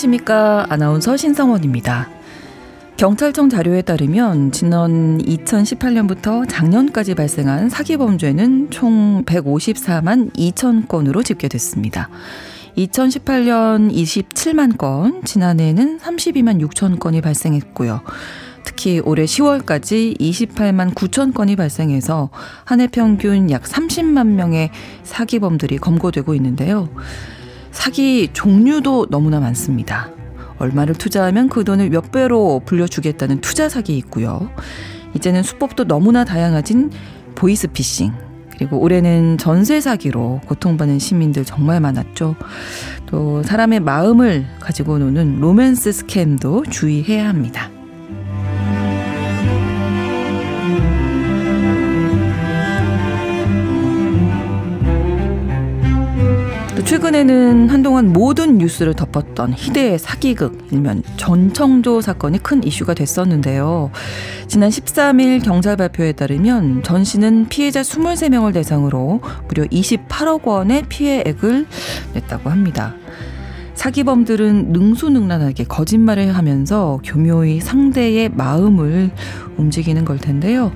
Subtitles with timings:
[0.00, 0.66] 안녕하십니까.
[0.70, 2.08] 아나운서 신성원입니다.
[2.96, 12.08] 경찰청 자료에 따르면 지난 2018년부터 작년까지 발생한 사기 범죄는 총 154만 2천 건으로 집계됐습니다.
[12.78, 18.00] 2018년 27만 건, 지난해에는 32만 6천 건이 발생했고요.
[18.64, 22.30] 특히 올해 10월까지 28만 9천 건이 발생해서
[22.64, 24.70] 한 해 평균 약 30만 명의
[25.02, 26.88] 사기범들이 검거되고 있는데요.
[27.70, 30.10] 사기 종류도 너무나 많습니다.
[30.58, 34.50] 얼마를 투자하면 그 돈을 몇 배로 불려주겠다는 투자 사기 있고요.
[35.14, 36.90] 이제는 수법도 너무나 다양해진
[37.34, 38.12] 보이스피싱.
[38.50, 42.36] 그리고 올해는 전세 사기로 고통받는 시민들 정말 많았죠.
[43.06, 47.70] 또 사람의 마음을 가지고 노는 로맨스 스캠도 주의해야 합니다.
[56.90, 63.92] 최근에는 한동안 모든 뉴스를 덮었던 희대의 사기극 일면 전청조 사건이 큰 이슈가 됐었는데요.
[64.48, 71.68] 지난 13일 경찰 발표에 따르면 전 씨는 피해자 23명을 대상으로 무려 28억 원의 피해액을
[72.14, 72.96] 냈다고 합니다.
[73.74, 79.12] 사기범들은 능수능란하게 거짓말을 하면서 교묘히 상대의 마음을
[79.56, 80.72] 움직이는 걸 텐데요.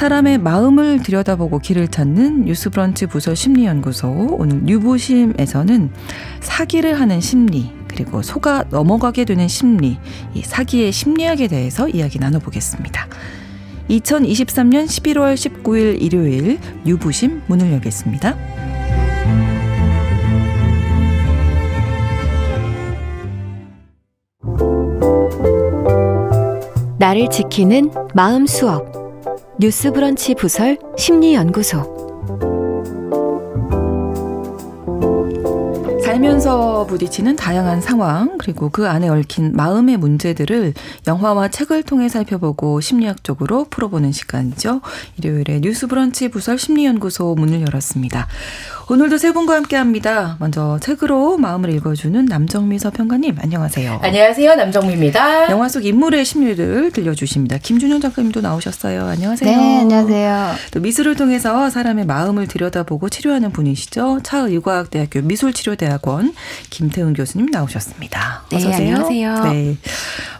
[0.00, 5.90] 사람의 마음을 들여다보고 길을 찾는 뉴스브런치 부서 심리연구소 오늘 뉴보심에서는
[6.40, 9.98] 사기를 하는 심리 그리고 속아 넘어가게 되는 심리
[10.32, 13.08] 이 사기의 심리학에 대해서 이야기 나눠보겠습니다.
[13.90, 18.38] 2023년 11월 19일 일요일 뉴부심 문을 열겠습니다.
[26.98, 28.99] 나를 지키는 마음 수업
[29.60, 32.00] 뉴스브런치 부설 심리연구소
[36.02, 40.72] 살면서 부딪히는 다양한 상황 그리고 그 안에 얽힌 마음의 문제들을
[41.06, 44.80] 영화와 책을 통해 살펴보고 심리학적으로 풀어보는 시간이죠.
[45.18, 48.28] 일요일에 뉴스브런치 부설 심리연구소 문을 열었습니다.
[48.90, 50.34] 오늘도 세 분과 함께합니다.
[50.40, 54.00] 먼저 책으로 마음을 읽어주는 남정미 서평가님 안녕하세요.
[54.02, 55.48] 안녕하세요 남정미입니다.
[55.52, 57.58] 영화 속 인물의 심리를 들려주십니다.
[57.58, 59.04] 김준영 작가님도 나오셨어요.
[59.06, 59.56] 안녕하세요.
[59.56, 60.54] 네 안녕하세요.
[60.72, 64.22] 또 미술을 통해서 사람의 마음을 들여다보고 치료하는 분이시죠.
[64.24, 66.34] 차의과학대학교 미술치료대학원
[66.70, 68.42] 김태훈 교수님 나오셨습니다.
[68.50, 68.96] 네, 어서 오세요.
[68.96, 69.52] 안녕하세요.
[69.52, 69.76] 네.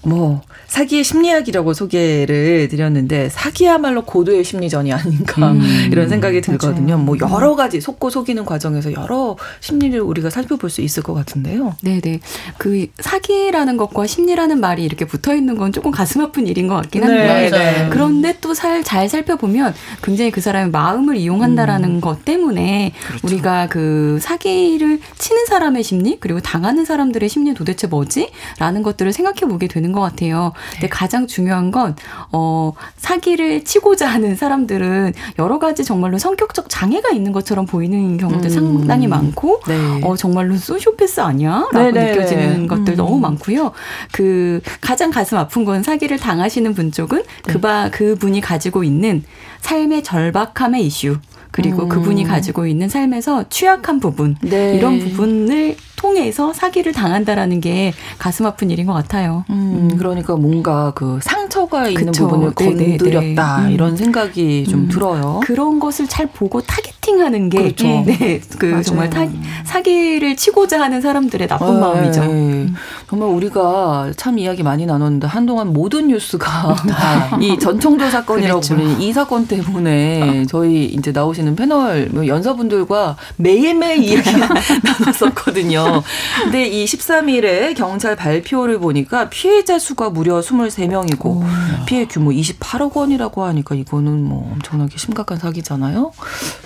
[0.02, 6.94] 뭐 사기의 심리학이라고 소개를 드렸는데 사기야말로 고도의 심리전이 아닌가 음, 이런 생각이 들거든요.
[6.94, 7.04] 맞아요.
[7.04, 11.74] 뭐 여러 가지 속고 속이는 과정에서 여러 심리를 우리가 살펴볼 수 있을 것 같은데요.
[11.82, 12.20] 네 네.
[12.56, 17.02] 그 사기라는 것과 심리라는 말이 이렇게 붙어 있는 건 조금 가슴 아픈 일인 것 같긴
[17.02, 17.50] 한데.
[17.50, 17.88] 네, 네.
[17.90, 22.00] 그런데 또 잘 살펴보면 굉장히 그 사람의 마음을 이용한다라는 음.
[22.00, 23.26] 것 때문에 그렇죠.
[23.26, 28.30] 우리가 그 사기를 치는 사람의 심리 그리고 당하는 사람들의 심리 도대체 뭐지?
[28.58, 30.52] 라는 것들을 생각해 보게 되는 것 같아요.
[30.72, 30.88] 근데 네.
[30.88, 31.96] 가장 중요한 건,
[32.32, 38.50] 어, 사기를 치고자 하는 사람들은 여러 가지 정말로 성격적 장애가 있는 것처럼 보이는 경우도 음.
[38.50, 40.00] 상당히 많고, 네.
[40.02, 41.66] 어, 정말로 소시오패스 아니야?
[41.72, 42.12] 라고 네네.
[42.12, 42.96] 느껴지는 것들 음.
[42.96, 43.72] 너무 많고요.
[44.12, 47.52] 그, 가장 가슴 아픈 건 사기를 당하시는 분 쪽은 네.
[47.52, 49.24] 그 바, 그분이 가지고 있는
[49.60, 51.16] 삶의 절박함의 이슈.
[51.50, 51.88] 그리고 음.
[51.88, 54.36] 그분이 가지고 있는 삶에서 취약한 부분.
[54.40, 54.76] 네.
[54.76, 59.44] 이런 부분을 통해서 사기를 당한다라는 게 가슴 아픈 일인 것 같아요.
[59.50, 62.26] 음, 그러니까 뭔가 그 상처가 있는 그쵸.
[62.26, 62.96] 부분을 네네네.
[62.96, 63.70] 건드렸다 음.
[63.70, 64.88] 이런 생각이 좀 음.
[64.88, 65.40] 들어요.
[65.44, 67.84] 그런 것을 잘 보고 타겟팅하는 게 그렇죠.
[68.06, 68.82] 네, 그 맞아요.
[68.82, 69.26] 정말 타,
[69.64, 72.24] 사기를 치고자 하는 사람들의 나쁜 네, 마음이죠.
[72.24, 72.66] 네.
[73.10, 76.76] 정말 우리가 참 이야기 많이 나눴는데 한동안 모든 뉴스가
[77.42, 78.74] 이 전청조 사건이라고 그랬죠.
[78.74, 85.89] 불리는 이 사건 때문에 저희 이제 나오시는 패널 뭐 연사분들과 매일매일 이야기 나눴었거든요.
[86.42, 91.44] 근데 이 13일에 경찰 발표를 보니까 피해자 수가 무려 23명이고
[91.86, 96.12] 피해 규모 28억 원이라고 하니까 이거는 뭐 엄청나게 심각한 사기잖아요.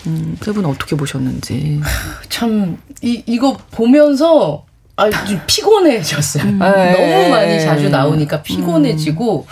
[0.07, 1.81] 음, 세분 어떻게 보셨는지.
[2.29, 4.65] 참 이 이거 보면서
[4.97, 6.45] 아주 피곤해졌어요.
[6.45, 6.53] 네.
[6.59, 9.47] 너무 많이 자주 나오니까 피곤해지고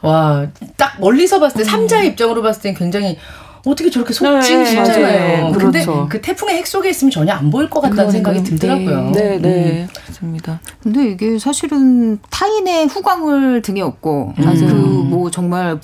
[0.00, 3.18] 와딱 멀리서 봤을 때 삼자의 입장으로 봤을 땐 굉장히
[3.66, 5.42] 어떻게 저렇게 속지 네, 진짜예요.
[5.42, 5.52] 맞아요.
[5.52, 6.06] 근데 그렇죠.
[6.10, 8.42] 그 태풍의 핵 속에 있으면 전혀 안 보일 것 같다는 생각이.
[8.44, 9.10] 들더라고요.
[9.12, 9.42] 네, 음.
[9.42, 9.88] 네.
[10.04, 10.60] 그렇습니다.
[10.82, 14.66] 근데 이게 사실은 타인의 후광을 등에 업고 맞아요.
[14.66, 15.80] 그뭐 정말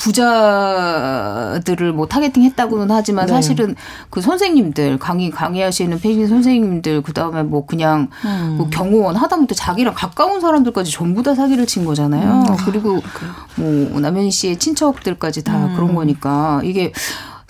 [0.90, 3.32] 부자들을 뭐 타겟팅했다고는 하지만 네.
[3.32, 3.74] 사실은
[4.10, 8.56] 그 선생님들 강의 강의하시는 페이지 선생님들 그 다음에 뭐 그냥 음.
[8.58, 12.44] 뭐 경호원 하다못해 자기랑 가까운 사람들까지 전부 다 사기를 친 거잖아요.
[12.66, 13.00] 그리고
[13.56, 15.74] 뭐 남현 씨의 친척들까지 다 음.
[15.74, 16.92] 그런 거니까 이게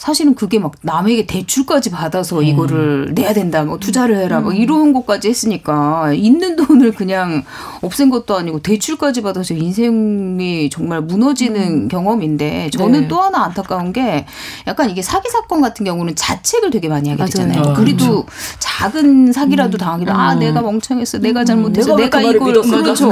[0.01, 2.45] 사실은 그게 막 남에게 대출까지 받아서 음.
[2.45, 7.45] 이거를 내야 된다, 뭐 투자를 해라, 뭐 이런 것까지 했으니까 있는 돈을 그냥
[7.83, 13.09] 없앤 것도 아니고 대출까지 받아서 인생이 정말 무너지는 경험인데 저는 네.
[13.09, 14.25] 또 하나 안타까운 게
[14.67, 17.27] 약간 이게 사기 사건 같은 경우는 자책을 되게 많이 하게.
[17.27, 17.61] 되잖아요.
[17.61, 18.25] 어, 그래도
[18.59, 22.63] 작은 사기라도 당하기도 아 내가 멍청했어, 내가 잘못했어, 내가 왜 내가, 그 이걸?
[22.63, 23.11] 그렇죠.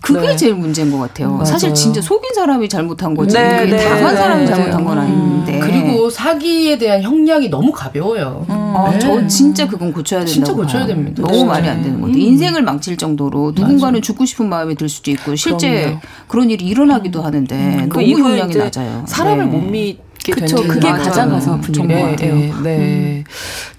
[0.00, 0.36] 그게 네.
[0.36, 1.32] 제일 문제인 것 같아요.
[1.32, 1.44] 맞아요.
[1.44, 3.36] 사실 진짜 속인 사람이 잘못한 거지.
[3.36, 4.46] 네, 그게 네, 당한 네, 사람이 네.
[4.46, 5.58] 잘못한 건 아닌데.
[5.58, 8.44] 그리고 사기에 대한 형량이 너무 가벼워요.
[8.48, 8.98] 아, 네.
[8.98, 10.32] 저 진짜 그건 고쳐야 된다고.
[10.34, 10.94] 진짜 고쳐야 봐요.
[10.94, 11.22] 됩니다.
[11.22, 11.46] 너무.
[11.46, 12.22] 말이 안 되는 것 같아요.
[12.22, 16.00] 인생을 망칠 정도로 누군가는 죽고 싶은 마음이 들 수도 있고 실제 그럼요.
[16.28, 19.04] 그런 일이 일어나기도 하는데 그 너무 이후에 형량이 낮아요.
[19.08, 19.50] 사람을 네.
[19.50, 21.02] 못 믿게 그쵸, 되는 그게 맞아요.
[21.02, 22.34] 가장 가서 아픈 일인 것 네, 같아요.
[22.34, 23.24] 네, 네.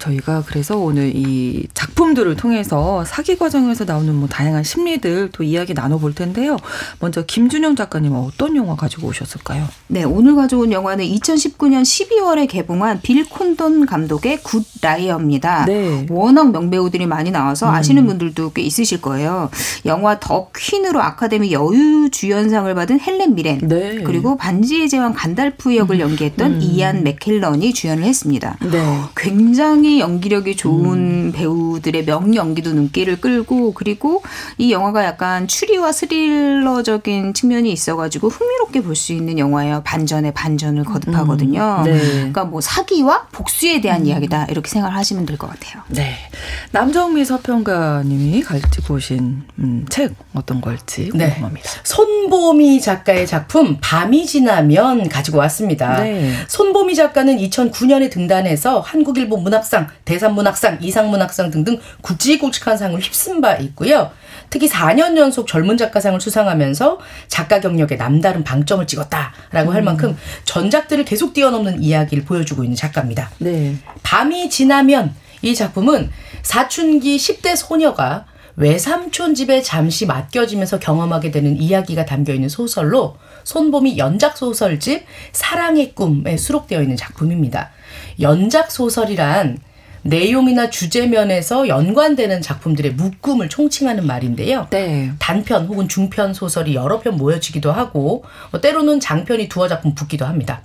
[0.02, 6.14] 저희가 그래서 오늘 이 작품들을 통해서 사기 과정에서 나오는 뭐 다양한 심리들 또 이야기 나눠볼
[6.14, 6.56] 텐데요.
[6.98, 9.66] 먼저 김준영 작가님 어떤 영화 가지고 오셨을까요?
[9.86, 15.66] 네, 오늘 가져온 영화는 2019년 12월에 개봉한 빌 콘돈 감독의 Good Liar입니다.
[15.66, 16.06] 네.
[16.10, 19.50] 워낙 명배우들이 많이 나와서 아시는 분들도 꽤 있으실 거예요.
[19.86, 24.02] 영화 더 퀸으로 아카데미 여유 주연상을 받은 헬렌 미렌 네.
[24.02, 28.56] 그리고 반지의 제왕 간달프 역을 연기했던 이안 맥켈런이 주연을 했습니다.
[28.60, 29.00] 네.
[29.16, 34.22] 굉장히 연기력이 좋은 배우들의 명연기도 눈길을 끌고 그리고
[34.58, 39.82] 이 영화가 약간 추리와 스릴러적인 측면이 있어가지고 흥미롭게 볼 수 있는 영화예요.
[39.84, 41.82] 반전에 반전을 거듭하거든요.
[41.84, 41.98] 네.
[41.98, 45.82] 그러니까 뭐 사기와 복수에 대한 이야기다 이렇게 생각하시면 될 것 같아요.
[45.88, 46.14] 네.
[46.72, 51.30] 남정미 서평가님이 가지고 오신 음, 책 어떤 걸지 네.
[51.30, 51.70] 궁금합니다.
[51.84, 56.00] 손보미 작가의 작품 밤이 지나면 가지고 왔습니다.
[56.02, 56.32] 네.
[56.48, 64.10] 손보미 작가는 2009년에 등단해서 한국일보 문학상, 대산문학상, 이상문학상 등등 굵직굵직한 상을 휩쓴 바 있고요.
[64.50, 66.98] 특히 4년 연속 젊은 작가상을 수상하면서
[67.28, 73.30] 작가 경력에 남다른 방점을 찍었다라고 할 만큼 전작들을 계속 뛰어넘는 이야기를 보여주고 있는 작가입니다.
[73.38, 73.76] 네.
[74.02, 76.10] 밤이 지나면 이 작품은
[76.42, 78.26] 사춘기 10대 소녀가
[78.56, 86.36] 외삼촌 집에 잠시 맡겨지면서 경험하게 되는 이야기가 담겨 있는 소설로 손봄이 연작 소설집 사랑의 꿈에
[86.36, 87.70] 수록되어 있는 작품입니다.
[88.20, 89.58] 연작 소설이란
[90.02, 94.66] 내용이나 주제 면에서 연관되는 작품들의 묶음을 총칭하는 말인데요.
[94.70, 95.12] 네.
[95.18, 100.62] 단편 혹은 중편 소설이 여러 편 모여지기도 하고 뭐 때로는 장편이 두어 작품 붙기도 합니다.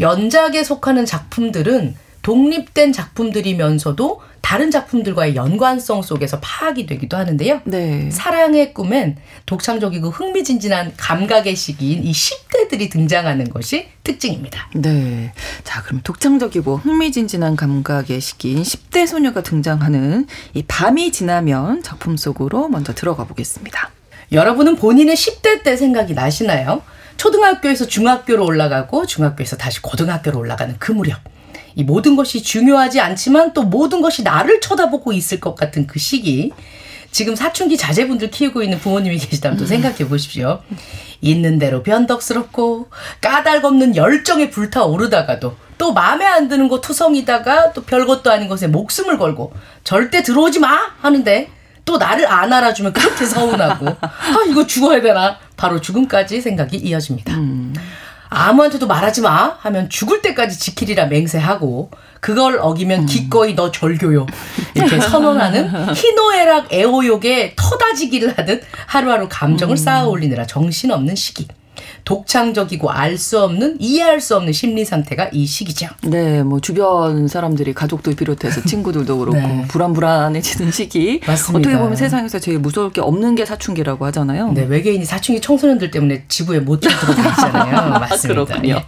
[0.00, 1.94] 연작에 속하는 작품들은
[2.28, 7.62] 독립된 작품들이면서도 다른 작품들과의 연관성 속에서 파악이 되기도 하는데요.
[7.64, 8.10] 네.
[8.10, 9.16] 사랑의 꿈엔
[9.46, 14.68] 독창적이고 흥미진진한 감각의 시기인 이 10대들이 등장하는 것이 특징입니다.
[14.74, 15.32] 네.
[15.64, 22.92] 자, 그럼 독창적이고 흥미진진한 감각의 시기인 10대 소녀가 등장하는 이 밤이 지나면 작품 속으로 먼저
[22.92, 23.90] 들어가 보겠습니다.
[24.32, 26.82] 여러분은 본인의 10대 때 생각이 나시나요?
[27.16, 31.37] 초등학교에서 중학교로 올라가고 중학교에서 다시 고등학교로 올라가는 그 무렵.
[31.78, 36.50] 이 모든 것이 중요하지 않지만 또 모든 것이 나를 쳐다보고 있을 것 같은 그 시기.
[37.12, 40.60] 지금 사춘기 자제분들 키우고 있는 부모님이 계시다면 또 생각해 보십시오.
[41.20, 42.88] 있는 대로 변덕스럽고
[43.20, 49.52] 까닭없는 열정에 불타오르다가도 또 마음에 안 드는 거 투성이다가 또 별것도 아닌 것에 목숨을 걸고
[49.84, 51.48] 절대 들어오지 마 하는데
[51.84, 57.34] 또 나를 안 알아주면 그렇게 서운하고 아 이거 죽어야 되나 바로 죽음까지 생각이 이어집니다.
[58.30, 64.26] 아무한테도 말하지 마 하면 죽을 때까지 지키리라 맹세하고 그걸 어기면 기꺼이 너 절교요.
[64.74, 71.46] 이렇게 선언하는 희노애락 애호욕에 터다지기를 하듯 하루하루 감정을 쌓아 올리느라 정신없는 시기
[72.08, 75.88] 독창적이고 알 수 없는 이해할 수 없는 심리 상태가 이 시기죠.
[76.04, 79.64] 네, 뭐 주변 사람들이 가족들 비롯해서 친구들도 그렇고 네.
[79.68, 81.20] 불안불안해지는 시기.
[81.26, 81.58] 맞습니다.
[81.68, 84.52] 어떻게 보면 세상에서 제일 무서울 게 없는 게 사춘기라고 하잖아요.
[84.52, 87.90] 네, 외계인이 사춘기 청소년들 때문에 지구에 못 들어다니잖아요.
[88.00, 88.44] 맞습니다.
[88.44, 88.74] 그렇군요.
[88.76, 88.84] 예.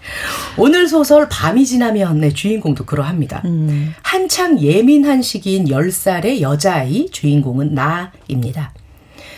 [0.57, 3.43] 오늘 소설 밤이 지나면 의 주인공도 그러합니다.
[3.45, 3.93] 음.
[4.03, 8.73] 한창 예민한 시기인 10살의 여자아이 주인공은 나입니다.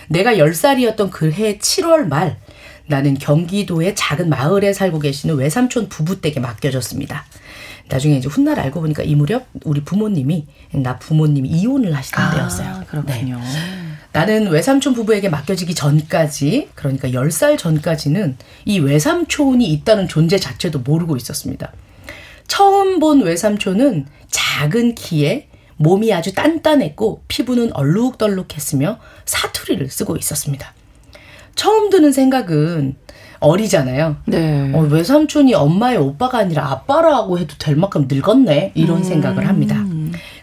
[0.08, 2.36] 내가 10살이었던 그 해 7월 말
[2.86, 7.24] 나는 경기도의 작은 마을에 살고 계시는 외삼촌 부부 댁에 맡겨졌습니다.
[7.88, 12.68] 나중에 이제 훗날 알고 보니까 이 무렵 우리 부모님이 나 부모님이 이혼을 하시던 때였어요.
[12.68, 13.40] 아, 그렇군요.
[14.12, 18.36] 나는 외삼촌 부부에게 맡겨지기 전까지 그러니까 10살 전까지는
[18.66, 21.72] 이 외삼촌이 있다는 존재 자체도 모르고 있었습니다.
[22.46, 30.74] 처음 본 외삼촌은 작은 키에 몸이 아주 단단했고 피부는 얼룩덜룩했으며 사투리를 쓰고 있었습니다.
[31.54, 32.96] 처음 드는 생각은
[33.40, 34.16] 어리잖아요.
[34.26, 34.70] 네.
[34.72, 38.72] 어, 외삼촌이 엄마의 오빠가 아니라 아빠라고 해도 될 만큼 늙었네.
[38.74, 39.84] 이런 생각을 합니다.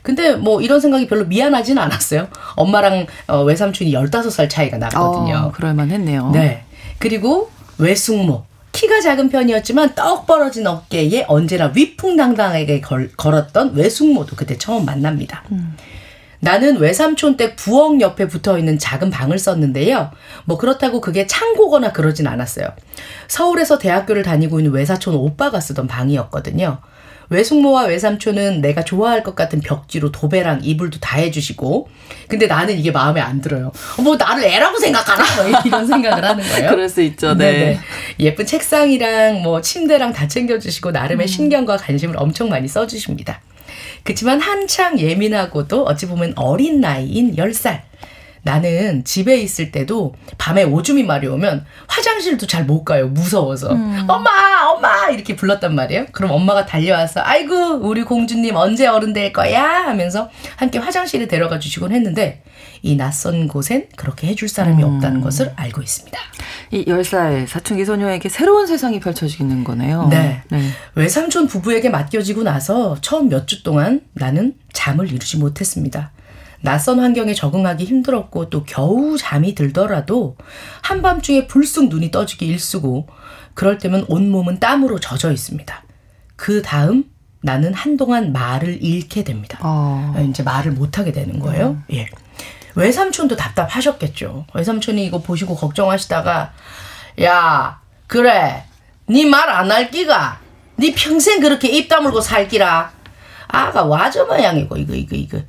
[0.03, 2.27] 근데 뭐 이런 생각이 별로 미안하진 않았어요.
[2.55, 5.47] 엄마랑 어, 외삼촌이 15살 차이가 나거든요.
[5.47, 6.31] 어, 그럴만 했네요.
[6.33, 6.63] 네.
[6.97, 14.85] 그리고 외숙모, 키가 작은 편이었지만 떡 벌어진 어깨에 언제나 위풍당당하게 걸, 걸었던 외숙모도 그때 처음
[14.85, 15.43] 만납니다.
[16.39, 20.11] 나는 외삼촌 댁 부엌 옆에 붙어 있는 작은 방을 썼는데요.
[20.45, 22.67] 뭐 그렇다고 그게 창고거나 그러진 않았어요.
[23.27, 26.79] 서울에서 대학교를 다니고 있는 외사촌 오빠가 쓰던 방이었거든요.
[27.29, 31.87] 외숙모와 외삼촌은 내가 좋아할 것 같은 벽지로 도배랑 이불도 다 해주시고,
[32.27, 33.71] 근데 나는 이게 마음에 안 들어요.
[34.03, 35.23] 뭐 나를 애라고 생각하나?
[35.35, 36.69] 뭐 이런 생각을 하는 거예요.
[36.71, 37.35] 그럴 수 있죠.
[37.35, 37.51] 네.
[37.51, 37.79] 네네.
[38.21, 43.41] 예쁜 책상이랑 뭐 침대랑 다 챙겨주시고 나름의 신경과 관심을 엄청 많이 써주십니다.
[44.03, 47.88] 그치만 한창 예민하고도 어찌 보면 어린 나이인 10살.
[48.43, 53.07] 나는 집에 있을 때도 밤에 오줌이 마려우면 화장실도 잘 못 가요.
[53.07, 53.69] 무서워서.
[53.69, 54.65] 엄마!
[54.69, 55.09] 엄마!
[55.09, 56.05] 이렇게 불렀단 말이에요.
[56.11, 59.63] 그럼 엄마가 달려와서 아이고 우리 공주님 언제 어른 될 거야?
[59.85, 62.43] 하면서 함께 화장실에 데려가 주시곤 했는데
[62.81, 66.17] 이 낯선 곳엔 그렇게 해줄 사람이 없다는 것을 알고 있습니다.
[66.71, 70.07] 이 10살 사춘기 소녀에게 새로운 세상이 펼쳐지는 거네요.
[70.09, 70.41] 네.
[70.95, 76.11] 외삼촌 부부에게 맡겨지고 나서 처음 몇 주 동안 나는 잠을 이루지 못했습니다.
[76.61, 80.35] 낯선 환경에 적응하기 힘들었고 또 겨우 잠이 들더라도
[80.81, 83.07] 한밤중에 불쑥 눈이 떠지기 일쑤고
[83.53, 85.83] 그럴 때면 온몸은 땀으로 젖어 있습니다.
[86.35, 87.05] 그 다음
[87.41, 89.59] 나는 한동안 말을 잃게 됩니다.
[89.61, 90.13] 어.
[90.29, 91.81] 이제 말을 못하게 되는 거예요.
[91.93, 92.07] 예.
[92.75, 94.45] 외삼촌도 답답하셨겠죠.
[94.53, 96.53] 외삼촌이 이거 보시고 걱정하시다가
[97.23, 98.63] 야 그래
[99.09, 100.39] 니말안 할 끼가
[100.79, 102.91] 니 평생 그렇게 입 다물고 살 끼라
[103.47, 105.39] 아가 와저 모양이고 이거 이거 이거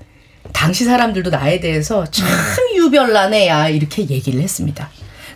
[0.52, 2.26] 당시 사람들도 나에 대해서 참
[2.75, 4.88] 유별난 애야 이렇게 얘기를 했습니다.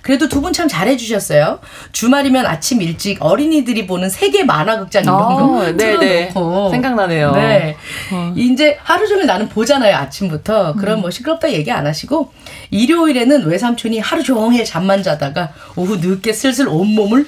[0.02, 1.60] 그래도 두 분 참 잘해주셨어요.
[1.92, 6.28] 주말이면 아침 일찍 어린이들이 보는 세계 만화극장 이런 어, 거 네네.
[6.28, 7.32] 틀어놓고 생각나네요.
[7.32, 7.76] 네.
[8.12, 8.32] 어.
[8.36, 10.74] 이제 하루 종일 나는 보잖아요, 아침부터.
[10.74, 12.32] 그럼 뭐 시끄럽다 얘기 안 하시고,
[12.70, 17.26] 일요일에는 외삼촌이 하루 종일 잠만 자다가 오후 늦게 슬슬 온 몸을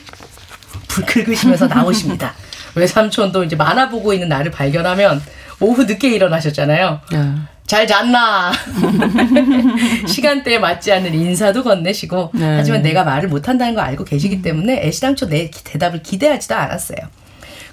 [0.87, 2.35] 불 긁으시면서 나오십니다.
[2.77, 5.23] 외삼촌도 이제 만화 보고 있는 나를 발견하면
[5.61, 7.01] 오후 늦게 일어나셨잖아요.
[7.11, 7.33] 네.
[7.67, 8.53] 잘 잤나?
[10.07, 12.57] 시간대에 맞지 않는 인사도 건네시고, 네.
[12.57, 16.99] 하지만 내가 말을 못한다는 거 알고 계시기 때문에 애시당초 내 기- 대답을 기대하지도 않았어요.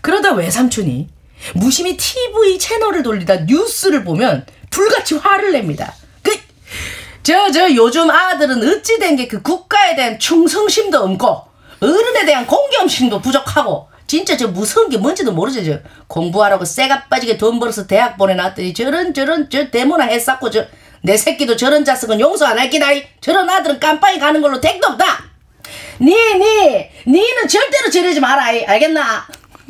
[0.02, 1.08] 그러다 외삼촌이
[1.56, 5.94] 무심히 TV 채널을 돌리다 뉴스를 보면 불같이 화를 냅니다.
[6.24, 6.36] 그,
[7.22, 11.44] 저, 저 요즘 아들은 어찌 된 게 그 국가에 대한 충성심도 없고,
[11.82, 15.66] 어른에 대한 공경심도 부족하고, 진짜 저 무서운 게 뭔지도 모르죠.
[15.66, 20.66] 저 공부하라고 쇠가 빠지게 돈 벌어서 대학 보내놨더니 저런 저런 저 대문화 했었고 저
[21.06, 22.88] 내 새끼도 저런 자식은 용서 안 할 기다.
[23.20, 25.04] 저런 아들은 깜빵에 가는 걸로 택도 없다.
[26.00, 28.52] 니, 니, 니는 절대로 저러지 마라.
[28.54, 29.02] 이, 알겠나?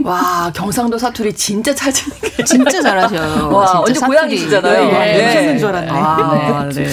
[0.03, 3.49] 와 경상도 사투리 진짜 찾은 게 진짜 잘하셔요.
[3.49, 4.05] 와 진짜 언제.
[4.05, 4.91] 고향이시잖아요.
[4.91, 5.25] 네.
[5.41, 5.89] 무슨 줄 알았네.
[5.91, 6.87] 아, 네.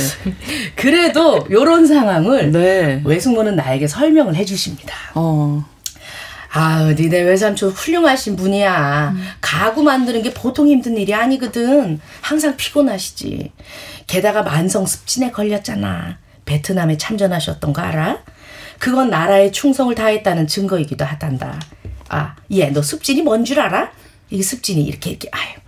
[0.76, 3.02] 그래도 요런 상황을 네.
[3.04, 4.94] 외숙모는 나에게 설명을 해주십니다.
[5.16, 5.64] 어.
[6.52, 9.14] 아우, 니네 외삼촌 훌륭하신 분이야.
[9.40, 12.00] 가구 만드는 게 보통 힘든 일이 아니거든.
[12.20, 13.52] 항상 피곤하시지.
[14.08, 16.18] 게다가 만성 습진에 걸렸잖아.
[16.44, 18.18] 베트남에 참전하셨던 거 알아?
[18.80, 21.60] 그건 나라에 충성을 다했다는 증거이기도 하단다.
[22.08, 23.92] 아, 얘, 너 습진이 뭔 줄 알아?
[24.30, 25.59] 이 습진이 이렇게, 이렇게, 아유.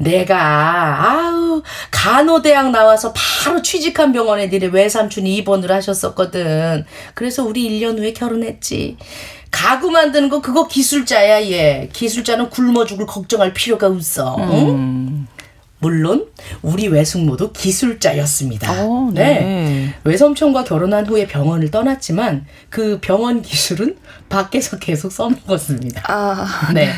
[0.00, 6.84] 내가, 아우, 간호대학 나와서 바로 취직한 병원에 니네 외삼촌이 입원을 하셨었거든.
[7.14, 8.96] 그래서 우리 1년 후에 결혼했지.
[9.50, 11.88] 가구 만드는 거 그거 기술자야, 얘.
[11.92, 14.36] 기술자는 굶어 죽을 걱정할 필요가 없어.
[14.38, 15.26] 응?
[15.80, 16.26] 물론
[16.62, 18.70] 우리 외숙모도 기술자였습니다.
[18.72, 19.94] 어, 네.
[20.04, 23.96] 외삼촌과 결혼한 후에 병원을 떠났지만 그 병원 기술은
[24.28, 26.02] 밖에서 계속 써먹었습니다.
[26.06, 26.70] 아.
[26.74, 26.90] 네.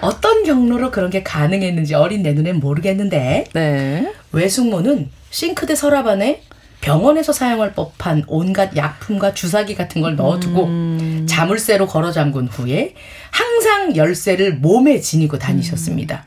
[0.00, 4.12] 어떤 경로로 그런 게 가능했는지 어린 내 눈엔 모르겠는데 네.
[4.32, 6.42] 외숙모는 싱크대 서랍 안에
[6.80, 12.94] 병원에서 사용할 법한 온갖 약품과 주사기 같은 걸 넣어두고 자물쇠로 걸어 잠근 후에
[13.30, 16.26] 항상 열쇠를 몸에 지니고 다니셨습니다.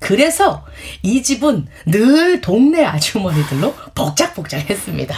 [0.00, 0.64] 그래서
[1.02, 5.14] 이 집은 늘 동네 아주머니들로 복작복작했습니다.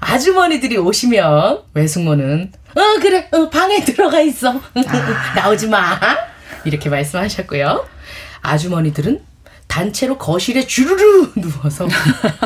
[0.00, 4.60] 아주머니들이 오시면 외숙모는 어 그래 어, 방에 들어가 있어
[5.36, 5.98] 나오지 마
[6.64, 7.86] 이렇게 말씀하셨고요.
[8.42, 9.20] 아주머니들은
[9.68, 11.88] 단체로 거실에 주르르 누워서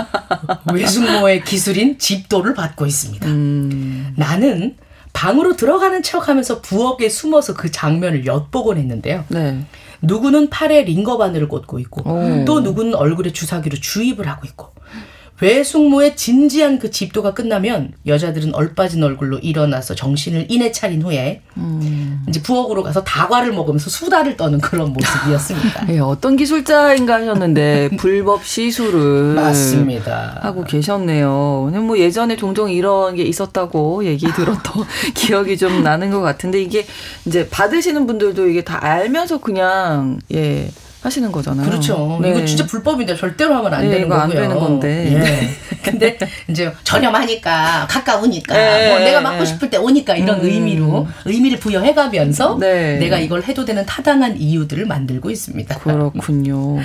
[0.72, 3.26] 외숙모의 기술인 집도를 받고 있습니다.
[4.16, 4.76] 나는
[5.12, 9.24] 방으로 들어가는 척하면서 부엌에 숨어서 그 장면을 엿보곤 했는데요.
[9.28, 9.64] 네.
[10.02, 12.44] 누구는 팔에 링거 바늘을 꽂고 있고 오.
[12.44, 14.72] 또 누구는 얼굴에 주사기로 주입을 하고 있고
[15.40, 21.42] 외숙모의 진지한 그 집도가 끝나면 여자들은 얼빠진 얼굴로 일어나서 정신을 인해 차린 후에
[22.28, 25.86] 이제 부엌으로 가서 다과를 먹으면서 수다를 떠는 그런 모습이었습니다.
[25.94, 30.40] 예, 어떤 기술자인가 하셨는데 불법 시술을 맞습니다.
[30.42, 31.70] 하고 계셨네요.
[31.86, 36.84] 뭐 예전에 종종 이런 게 있었다고 얘기 들었던 기억이 좀 나는 것 같은데 이게
[37.26, 40.68] 이제 받으시는 분들도 이게 다 알면서 그냥 예
[41.00, 41.64] 하시는 거잖아요.
[41.68, 42.18] 그렇죠.
[42.20, 42.30] 네.
[42.30, 44.42] 이거 진짜 불법인데 절대로 하면 안 네, 되는 이거 안 거고요.
[44.42, 45.12] 되는 건데.
[45.14, 45.48] 예.
[45.82, 48.88] 근데 이제 저렴하니까 가까우니까 네.
[48.90, 50.44] 뭐 내가 맞고 싶을 때 오니까 이런 음.
[50.44, 52.98] 의미로 의미를 부여해가면서 네.
[52.98, 55.78] 내가 이걸 해도 되는 타당한 이유들을 만들고 있습니다.
[55.78, 56.78] 그렇군요.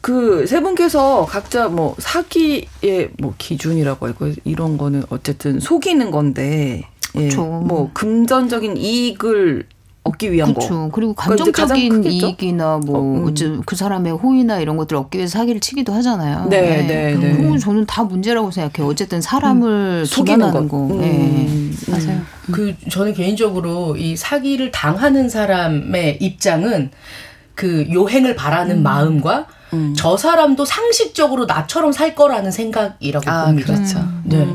[0.00, 6.82] 그 세 분께서 각자 뭐 사기의 뭐 기준이라고 할거 이런 거는 어쨌든 속이는 건데
[7.16, 7.44] 예, 그쵸.
[7.44, 9.64] 뭐 금전적인 이익을
[10.08, 10.60] 얻기 위한 거.
[10.60, 10.90] 그렇죠.
[10.92, 12.04] 그리고 그러니까 감정적인?
[12.04, 13.62] 이익이나 뭐 어, 음.
[13.64, 16.46] 그 사람의 호의나 이런 것들을 얻기 위해서 사기를 치기도 하잖아요.
[16.48, 17.36] 네, 네, 네.
[17.36, 18.90] 그건 저는 다 문제라고 생각해요.
[18.90, 20.76] 어쨌든 사람을 속이는 기만하는 거.
[20.76, 20.94] 거.
[20.94, 21.00] 음.
[21.00, 21.90] 네.
[21.90, 22.20] 맞아요.
[22.50, 26.90] 그 저는 개인적으로 이 사기를 당하는 사람의 입장은
[27.54, 29.94] 그 요행을 바라는 마음과 음.
[29.96, 33.74] 저 사람도 상식적으로 나처럼 살 거라는 생각이라고 아, 봅니다.
[33.74, 33.98] 그렇죠.
[34.24, 34.46] 네.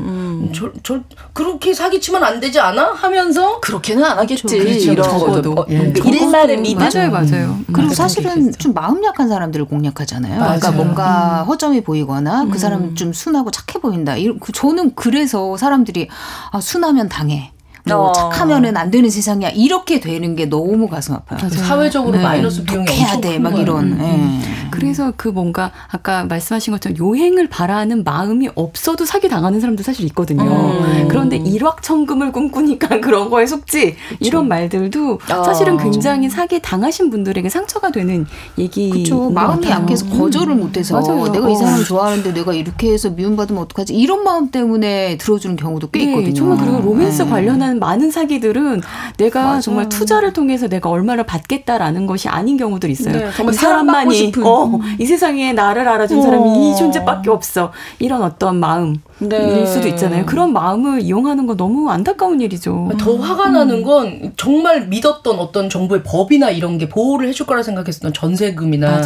[0.48, 0.52] 음.
[0.52, 1.00] 저, 저
[1.32, 2.92] 그렇게 사기치면 안 되지 않아?
[2.92, 4.42] 하면서 그렇게는 안 하겠지.
[4.44, 4.92] 그렇죠.
[4.92, 5.54] 이런 적어도.
[5.54, 5.60] 거죠.
[5.62, 5.78] 어, 예.
[5.78, 6.78] 음, 그 일말의 믿음.
[6.78, 7.58] 맞아요, 맞아요.
[7.68, 7.72] 음.
[7.72, 10.38] 그리고 사실은 게좀 마음 약한 사람들을 공략하잖아요.
[10.38, 10.58] 맞아요.
[10.60, 14.16] 그러니까 뭔가 허점이 보이거나 그 사람은 좀 순하고 착해 보인다.
[14.16, 16.08] 이- 그 저는 그래서 사람들이
[16.50, 17.50] 아, 순하면 당해.
[17.86, 18.12] 뭐 어.
[18.12, 19.50] 착하면은 안 되는 세상이야.
[19.50, 21.48] 이렇게 되는 게 너무 가슴 아파요.
[21.50, 22.22] 사회적으로 네.
[22.22, 23.32] 마이너스 비용이 엄청 돼.
[23.34, 23.58] 큰 막.
[23.58, 23.98] 이런.
[24.00, 24.64] 예.
[24.70, 30.42] 그래서 그 뭔가 아까 말씀하신 것처럼 요행을 바라는 마음이 없어도 사기 당하는 사람도 사실 있거든요.
[30.42, 31.08] 음.
[31.08, 35.42] 그런데 일확천금을 꿈꾸니까 그런 거에 속지 이런 말들도 아.
[35.44, 38.26] 사실은 굉장히 사기 당하신 분들에게 상처가 되는
[38.58, 38.90] 얘기.
[38.90, 39.30] 그렇죠.
[39.30, 41.28] 마음이 약해서 거절을 못해서 맞아요.
[41.30, 41.56] 내가 이 어.
[41.56, 43.94] 사람 좋아하는데 내가 이렇게 해서 미움받으면 어떡하지?
[43.94, 46.34] 이런 마음 때문에 들어주는 경우도 꽤 네, 있거든요.
[46.34, 47.30] 정말 그리고 로맨스 네.
[47.30, 48.82] 관련한 많은 사기들은
[49.16, 49.60] 내가 맞아요.
[49.60, 53.16] 정말 투자를 통해서 내가 얼마를 받겠다는 것이 아닌 경우들이 있어요.
[53.16, 54.46] 네, 정말 이 사람만이 싶은.
[54.46, 56.54] 어, 이 세상에 나를 알아준 사람이 어.
[56.54, 57.72] 이 존재밖에 없어.
[57.98, 59.66] 이런 어떤 마음일 네.
[59.66, 60.26] 수도 있잖아요.
[60.26, 62.90] 그런 마음을 이용하는 거 너무 안타까운 일이죠.
[62.98, 68.12] 더 화가 나는 건 정말 믿었던 어떤 정부의 법이나 이런 게 보호를 해줄 거라 생각했었던
[68.12, 69.00] 전세금이나.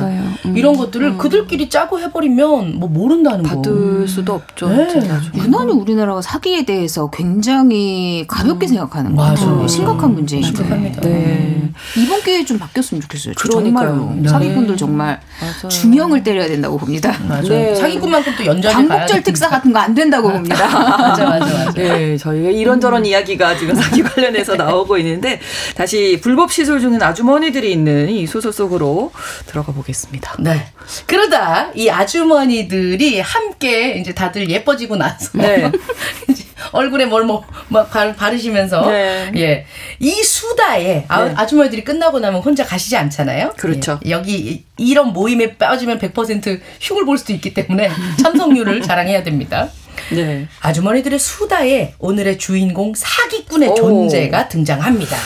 [0.45, 0.57] 음.
[0.57, 3.49] 이런 것들을 그들끼리 짜고 해버리면 뭐 모른다는 거.
[3.57, 4.69] 받을 수도 없죠.
[4.69, 4.87] 네.
[4.87, 5.39] 나중에.
[5.39, 9.47] 유난히 우리나라가 사기에 대해서 굉장히 가볍게 생각하는 것 같아요.
[9.55, 9.69] 맞아요.
[9.69, 11.01] 심각한 문제인데.
[11.03, 11.71] 네.
[11.97, 13.35] 이번 기회에 좀 바뀌었으면 좋겠어요.
[13.39, 13.87] 그러니까요.
[13.87, 14.29] 정말로 네.
[14.29, 15.69] 사기꾼들 정말 맞아요.
[15.69, 17.17] 중형을 때려야 된다고 봅니다.
[17.29, 17.49] 맞아.
[17.49, 17.75] 네.
[17.75, 19.23] 사기꾼만큼 또 가야 광복절.
[19.23, 20.57] 특사 같은 거 안 된다고 봅니다.
[20.69, 21.73] 맞아 맞아 맞아.
[21.73, 25.41] 네, 저희가 이런저런 이야기가 지금 사기 관련해서 나오고 있는데
[25.77, 29.13] 다시 불법 시술 중인 아주머니들이 있는 이 소설 속으로
[29.47, 30.35] 들어가 보겠습니다.
[30.41, 30.67] 네.
[31.07, 35.71] 그러다 이 아주머니들이 함께 이제 다들 예뻐지고 나서 네.
[36.73, 39.33] 얼굴에 뭘뭐 막 바르시면서 네.
[39.37, 39.67] 예.
[39.99, 41.35] 이 수다에 아, 네.
[41.37, 43.55] 아주머니들이 끝나고 나면 혼자 가시지 않잖아요.
[43.57, 43.99] 그렇죠.
[44.07, 44.11] 예.
[44.11, 47.91] 여기 이- 이런 모임에 빠지면 100% 흉을 볼 수도 있기 때문에
[48.23, 49.69] 참석률을 자랑해야 됩니다.
[50.13, 50.47] 네.
[50.61, 53.75] 아주머니들의 수다에 오늘의 주인공 사기꾼의 오.
[53.75, 55.17] 존재가 등장합니다.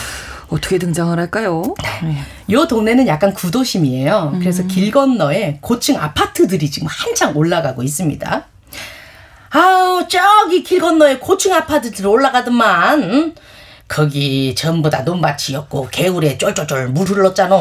[0.49, 1.63] 어떻게 등장을 할까요?
[2.03, 2.17] 네.
[2.51, 4.35] 요 동네는 약간 구도심이에요.
[4.39, 8.45] 그래서 길 건너에 고층 아파트들이 지금 한창 올라가고 있습니다.
[9.55, 13.35] 아우 저기 길 건너에 고층 아파트들 올라가더만 응?
[13.87, 17.55] 거기 전부 다 논밭이었고 개울에 쫄쫄쫄 물 흘렀잖아.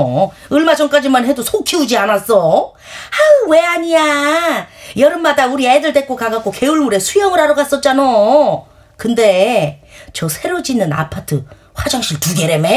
[0.48, 2.72] 얼마 전까지만 해도 소 키우지 않았어.
[2.72, 4.66] 아우 왜 아니야.
[4.96, 8.02] 여름마다 우리 애들 데리고 가갖고 개울물에 수영을 하러 갔었잖아.
[8.96, 9.82] 근데
[10.14, 12.68] 저 새로 짓는 아파트 화장실 두 개라며?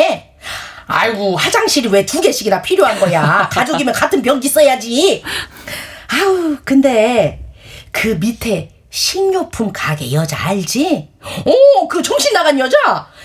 [0.88, 3.48] 아이고 화장실이 왜 두 개씩이나 필요한 거야.
[3.52, 5.24] 가족이면 같은 변기 써야지.
[6.10, 7.42] 아우 근데
[7.92, 11.10] 그 밑에 식료품 가게 여자 알지?
[11.46, 12.78] 오, 그 정신 나간 여자.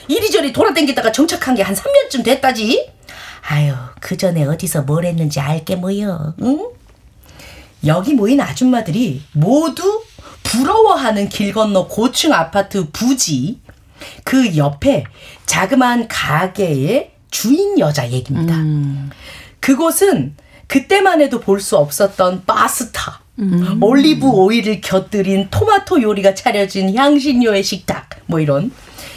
[0.08, 2.90] 이리저리 돌아다니다가 정착한 게 한 3년쯤 됐다지.
[3.48, 6.34] 아유, 그 전에 어디서 뭘 했는지 알게 뭐여.
[6.42, 6.68] 응?
[7.86, 10.02] 여기 모인 아줌마들이 모두
[10.42, 13.60] 부러워하는 길 건너 고층 아파트 부지
[14.24, 15.04] 그 옆에
[15.46, 18.56] 자그마한 가게의 주인 여자 얘기입니다.
[19.60, 20.34] 그곳은
[20.66, 23.20] 그때만 해도 볼 수 없었던 바스타,
[23.80, 28.70] 올리브 오일을 곁들인 토마토 요리가 차려진 향신료의 식탁, 뭐 이런.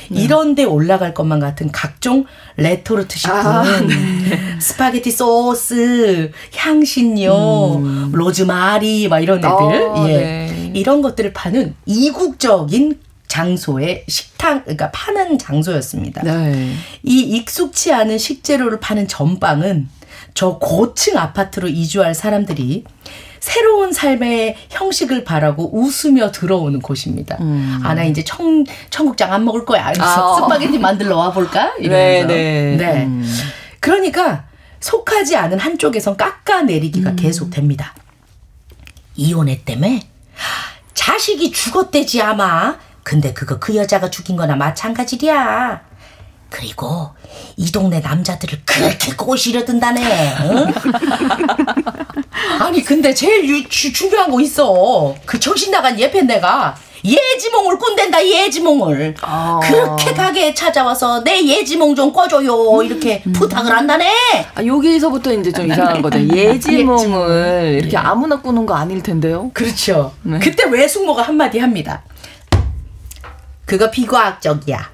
[0.10, 2.26] 이런 데 올라갈 것만 같은 각종
[2.58, 3.90] 레토르트 식품,
[4.60, 7.82] 스파게티 소스, 향신료,
[8.12, 9.50] 로즈마리, 막 이런 애들.
[9.50, 10.18] 어, 예.
[10.18, 10.72] 네.
[10.76, 16.22] 이런 것들을 파는 이국적인 장소의 식탁, 그러니까 파는 장소였습니다.
[16.22, 16.74] 네.
[17.02, 19.90] 이 익숙치 않은 식재료를 파는 전방은
[20.36, 22.84] 저 고층 아파트로 이주할 사람들이
[23.48, 27.36] 새로운 삶의 형식을 바라고 웃으며 들어오는 곳입니다.
[27.42, 27.78] 음.
[27.84, 29.92] 아, 나 이제 청, 청국장 안 먹을 거야.
[29.92, 30.40] 그래서 아.
[30.40, 31.74] 스파게티 만들러 와볼까?
[31.82, 31.84] 네,
[32.20, 32.28] 이러면서.
[32.28, 32.76] 네.
[32.78, 33.04] 네.
[33.04, 33.42] 음.
[33.82, 34.46] 그러니까
[34.80, 37.16] 속하지 않은 한쪽에선 깎아내리기가 음.
[37.18, 37.94] 계속됩니다.
[39.16, 40.00] 이혼했다며?
[40.94, 42.78] 자식이 죽었대지 아마.
[43.04, 45.82] 근데 그거 그 여자가 죽인 거나 마찬가지야.
[46.54, 47.10] 그리고
[47.58, 50.36] 이 동네 남자들을 그렇게 꼬시려 든다네.
[50.44, 50.74] 응?
[52.74, 55.14] 아니 근데 제일 유, 주, 중요한 거 있어.
[55.28, 59.14] 그 정신 나간 예편네가 예지몽을 꾼댄다 예지몽을.
[59.22, 59.60] 아.
[59.62, 64.12] 그렇게 가게에 찾아와서 내 예지몽 좀 꺼줘요 이렇게 부탁을 한다네.
[64.56, 66.18] 아, 여기서부터 이제 좀 이상한 거죠.
[66.36, 69.52] 예지몽을 이렇게 아무나 꾸는 거 아닐 텐데요.
[69.54, 70.12] 그렇죠.
[70.24, 70.40] 네.
[70.40, 72.02] 그때 외숙모가 한마디 합니다.
[73.66, 74.90] 그거 비과학적이야.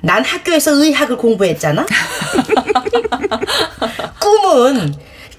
[0.00, 1.84] 난 학교에서 의학을 공부했잖아.
[4.22, 4.94] 꿈은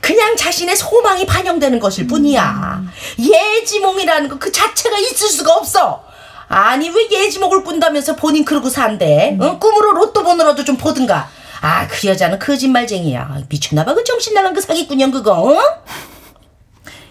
[0.06, 2.84] 그냥 자신의 소망이 반영되는 것일 뿐이야.
[3.18, 6.04] 예지몽이라는 거그 자체가 있을 수가 없어.
[6.48, 9.36] 아니 왜 예지몽을 꾼다면서 본인 그러고 산대?
[9.42, 9.58] 어?
[9.58, 11.28] 꿈으로 로또 번호라도 좀 보든가.
[11.62, 13.46] 아 그 여자는 거짓말쟁이야.
[13.50, 15.42] 미쳤나봐 그 정신 나간 그 사기꾼형 그거.
[15.42, 15.60] 어?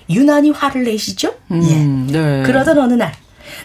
[0.09, 1.35] 유난히 화를 내시죠?
[1.50, 2.44] 음, 네.
[2.46, 3.12] 그러던 어느 날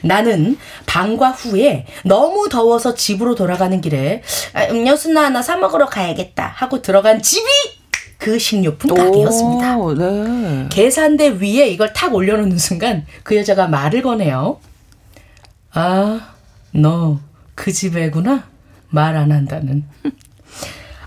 [0.01, 6.81] 나는 방과 후에 너무 더워서 집으로 돌아가는 길에 아, 음료수나 하나 사 먹으러 가야겠다 하고
[6.81, 7.45] 들어간 집이
[8.19, 9.77] 그 식료품 가게였습니다.
[9.77, 10.67] 오, 네.
[10.69, 14.59] 계산대 위에 이걸 탁 올려놓는 순간 그 여자가 말을 거네요.
[15.73, 16.33] 아,
[16.73, 17.19] 너
[17.55, 18.45] 그 집애구나?
[18.89, 19.83] 말 안 한다는.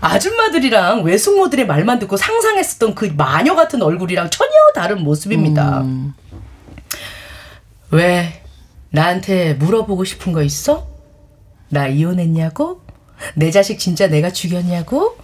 [0.01, 5.81] 아줌마들이랑 외숙모들의 말만 듣고 상상했었던 그 마녀 같은 얼굴이랑 전혀 다른 모습입니다.
[5.81, 6.13] 음.
[7.89, 8.41] 왜
[8.91, 10.87] 나한테 물어보고 싶은 거 있어?
[11.69, 12.81] 나 이혼했냐고?
[13.35, 15.17] 내 자식 진짜 내가 죽였냐고?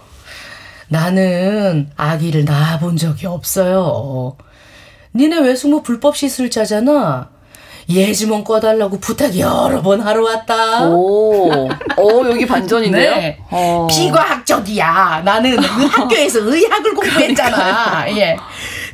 [0.90, 4.36] 나는 아기를 낳아본 적이 없어요.
[5.14, 7.28] 니네 외숙모 불법 시술자잖아.
[7.88, 10.88] 예지몽 꺼달라고 부탁 여러 번 하러 왔다.
[10.88, 13.10] 오, 어, 여기 반전인데요?
[13.16, 13.38] 네.
[13.50, 13.86] 어.
[13.88, 15.22] 비과학적이야.
[15.24, 18.10] 나는 그 학교에서 의학을 공부했잖아.
[18.16, 18.36] 예.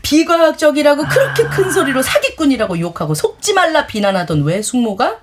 [0.02, 5.16] 비과학적이라고 그렇게 큰 소리로 사기꾼이라고 욕하고 속지 말라 비난하던 외숙모가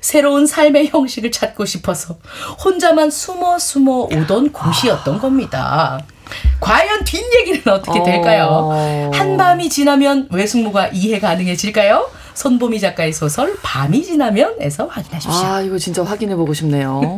[0.00, 2.16] 새로운 삶의 형식을 찾고 싶어서
[2.64, 6.00] 혼자만 숨어 숨어 오던 곳이었던 겁니다.
[6.60, 8.48] 과연 뒷얘기는 어떻게 될까요?
[8.50, 9.10] 어.
[9.12, 12.08] 한밤이 지나면 외숙모가 이해 가능해질까요?
[12.34, 15.40] 손보미 작가의 소설 밤이 지나면에서 확인하십시오.
[15.40, 17.16] 아, 이거 진짜 확인해 보고 싶네요.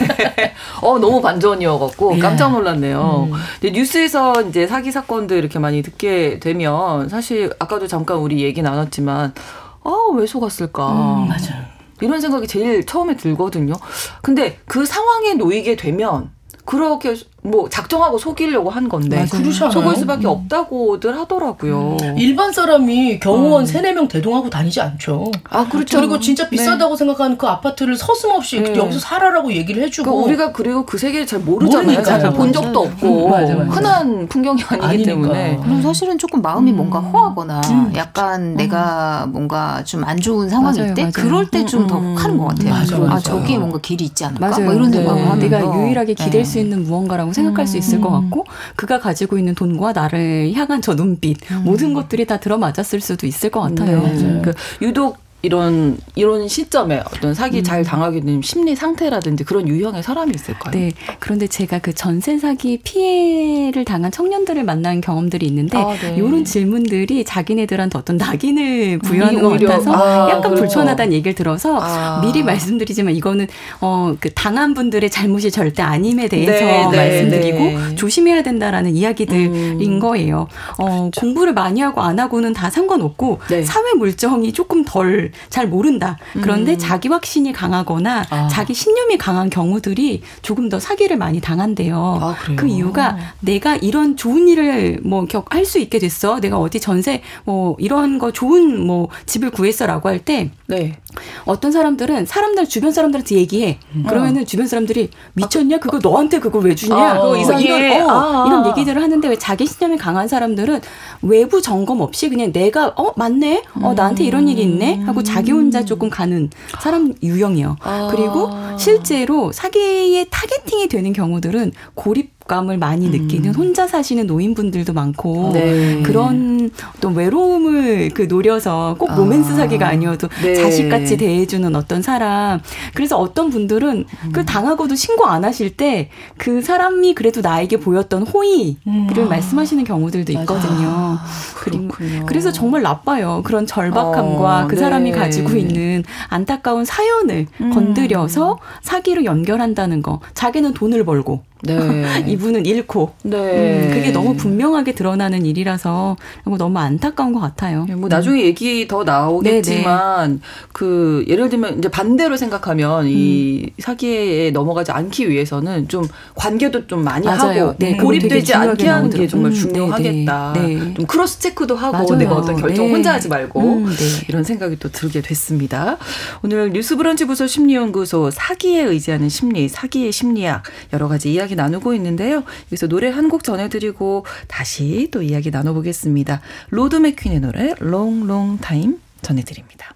[0.80, 2.20] 어, 너무 반전이어갖고 예.
[2.20, 3.28] 깜짝 놀랐네요.
[3.60, 9.34] 근데 뉴스에서 이제 사기 사건들 이렇게 많이 듣게 되면 사실 아까도 잠깐 우리 얘기 나눴지만
[9.82, 10.88] 아, 왜 속았을까?
[11.28, 11.64] 맞아요.
[12.00, 13.74] 이런 생각이 제일 처음에 들거든요.
[14.22, 16.30] 근데 그 상황에 놓이게 되면
[16.64, 19.28] 그렇게 뭐 작정하고 속이려고 한 건데 맞아요.
[19.28, 19.70] 그러잖아요.
[19.70, 21.98] 속을 수밖에 없다고들 하더라고요.
[22.16, 25.30] 일반 사람이 경호원 세네 명 대동하고 다니지 않죠.
[25.50, 25.98] 아 그렇죠.
[25.98, 28.74] 그리고 진짜 비싸다고 생각하는 그 아파트를 서슴없이 네.
[28.74, 31.82] 여기서 살아라고 얘기를 해주고 그러니까 우리가 그리고 그 세계를 잘 모르잖아요.
[31.86, 32.20] 모르니까요.
[32.22, 32.92] 잘본 적도 맞아요.
[32.94, 33.70] 없고 음, 맞아, 맞아.
[33.72, 35.10] 흔한 풍경이 아니기 아니니까.
[35.10, 37.92] 때문에 그럼 사실은 조금 마음이 뭔가 허하거나 음.
[37.94, 41.12] 약간 내가 뭔가 좀 안 좋은 상황일 맞아요, 때 맞아요.
[41.14, 42.70] 그럴 때 좀더 음, 하는 것 같아요.
[42.74, 43.20] 맞아, 아 맞아.
[43.20, 44.48] 저기에 뭔가 길이 있지 않을까?
[44.48, 44.64] 맞아요.
[44.64, 44.98] 뭐 이런 네.
[44.98, 46.44] 생각을 하면서 내가 유일하게 기댈 네.
[46.44, 50.94] 수 있는 무언가라고 생각할 수 있을 것 같고 그가 가지고 있는 돈과 나를 향한 저
[50.94, 54.02] 눈빛 모든 것들이 다 들어맞았을 수도 있을 것 같아요.
[54.02, 54.42] 네.
[54.42, 60.32] 그 유독 이런 이런 시점에 어떤 사기 잘 당하게 된 심리 상태라든지 그런 유형의 사람이
[60.34, 60.72] 있을까요?
[60.72, 60.92] 네.
[61.20, 66.16] 그런데 제가 그 전세 사기 피해를 당한 청년들을 만난 경험들이 있는데 아, 네.
[66.16, 69.68] 이런 질문들이 자기네들한테 어떤 낙인을 부여하는 음, 것 오히려.
[69.68, 70.62] 같아서 아, 약간 그렇죠.
[70.62, 72.20] 불편하다는 얘기를 들어서 아.
[72.22, 73.46] 미리 말씀드리지만 이거는
[73.80, 77.94] 어 그 당한 분들의 잘못이 절대 아님에 대해서 네, 네, 말씀드리고 네.
[77.94, 79.98] 조심해야 된다라는 이야기들인 음.
[80.00, 80.46] 거예요.
[80.78, 83.62] 어, 공부를 많이 하고 안 하고는 다 상관없고 네.
[83.62, 86.18] 사회 물정이 조금 덜잘 모른다.
[86.32, 86.78] 그런데 음.
[86.78, 88.48] 자기 확신이 강하거나 아.
[88.48, 92.18] 자기 신념이 강한 경우들이 조금 더 사기를 많이 당한대요.
[92.20, 92.36] 아?
[92.56, 96.40] 그 이유가 내가 이런 좋은 일을 뭐 할 수 있게 됐어.
[96.40, 100.96] 내가 어디 전세 뭐 이런 거 좋은 뭐 집을 구했어라고 할때 네.
[101.44, 103.78] 어떤 사람들은 사람들 주변 사람들한테 얘기해.
[104.08, 105.78] 그러면은 주변 사람들이 미쳤냐?
[105.78, 106.96] 그거 너한테 그걸 왜 주냐?
[106.96, 107.64] 아, 뭐 이상해.
[107.64, 108.46] 이런, 어, 아.
[108.46, 110.80] 이런 얘기들을 하는데 왜 자기 신념이 강한 사람들은
[111.22, 113.62] 외부 점검 없이 그냥 내가 어 맞네.
[113.82, 115.02] 어 나한테 이런 일이 있네.
[115.06, 117.76] 하고 자기 혼자 조금 가는 사람 유형이요.
[117.80, 118.08] 아.
[118.10, 126.02] 그리고 실제로 사기의 타겟팅이 되는 경우들은 고립 감을 많이 느끼는 혼자 사시는 노인분들도 많고 네.
[126.02, 129.56] 그런 어떤 외로움을 그 노려서 꼭 로맨스 아.
[129.56, 130.54] 사기가 아니어도 네.
[130.54, 132.60] 자식같이 대해주는 어떤 사람.
[132.94, 134.32] 그래서 어떤 분들은 음.
[134.32, 139.28] 그 당하고도 신고 안 하실 때 그 사람이 그래도 나에게 보였던 호의를 음.
[139.28, 141.18] 말씀하시는 경우들도 있거든요.
[141.56, 142.26] 그리고 그렇군요.
[142.26, 143.42] 그래서 정말 나빠요.
[143.44, 145.16] 그런 절박함과 어, 그 사람이 네.
[145.16, 147.70] 가지고 있는 안타까운 사연을 음.
[147.70, 150.20] 건드려서 사기로 연결한다는 거.
[150.34, 152.24] 자기는 돈을 벌고 네.
[152.28, 153.12] 이분은 잃고.
[153.22, 153.36] 네.
[153.36, 157.86] 음, 그게 너무 분명하게 드러나는 일이라서 이거 너무 안타까운 것 같아요.
[157.96, 160.40] 뭐 나중에 얘기 더 나오겠지만
[160.72, 167.26] 그 예를 들면 이제 반대로 생각하면 이 사기에 넘어가지 않기 위해서는 좀 관계도 좀 많이
[167.26, 167.68] 맞아요.
[167.68, 169.26] 하고 네, 고립되지 않게 하는 게.
[169.26, 170.52] 정말 음, 중요하겠다.
[170.54, 170.94] 네, 네.
[170.94, 172.16] 좀 cross check도 하고 맞아요.
[172.16, 172.92] 내가 어떤 결정 네.
[172.92, 174.26] 혼자 하지 말고 음, 네.
[174.28, 175.96] 이런 생각이 또 들게 됐습니다.
[176.42, 182.44] 오늘 뉴스브런치 부설 심리연구소 사기에 의지하는 심리, 사기의 심리학 여러 가지 이야기 나누고 있는데요.
[182.66, 186.40] 여기서 노래 한 곡 전해드리고 다시 또 이야기 나눠보겠습니다.
[186.70, 189.94] 로드 맥퀸의 노래 Long Long Time 전해드립니다.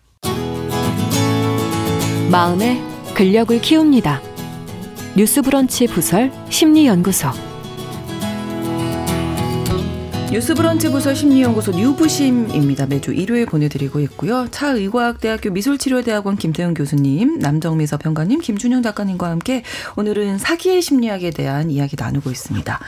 [2.31, 2.81] 마음의
[3.15, 4.21] 근력을 키웁니다.
[5.17, 7.29] 뉴스 브런치 부설 심리연구소.
[10.31, 12.85] 뉴스브런치 부설 심리연구소 뉴부심입니다.
[12.85, 14.47] 매주 일요일 보내드리고 있고요.
[14.51, 19.63] 차의과학대학교 미술치료대학원 김태훈 교수님, 남정미 서평가님, 김준영 작가님과 함께
[19.97, 22.79] 오늘은 사기의 심리학에 대한 이야기 나누고 있습니다.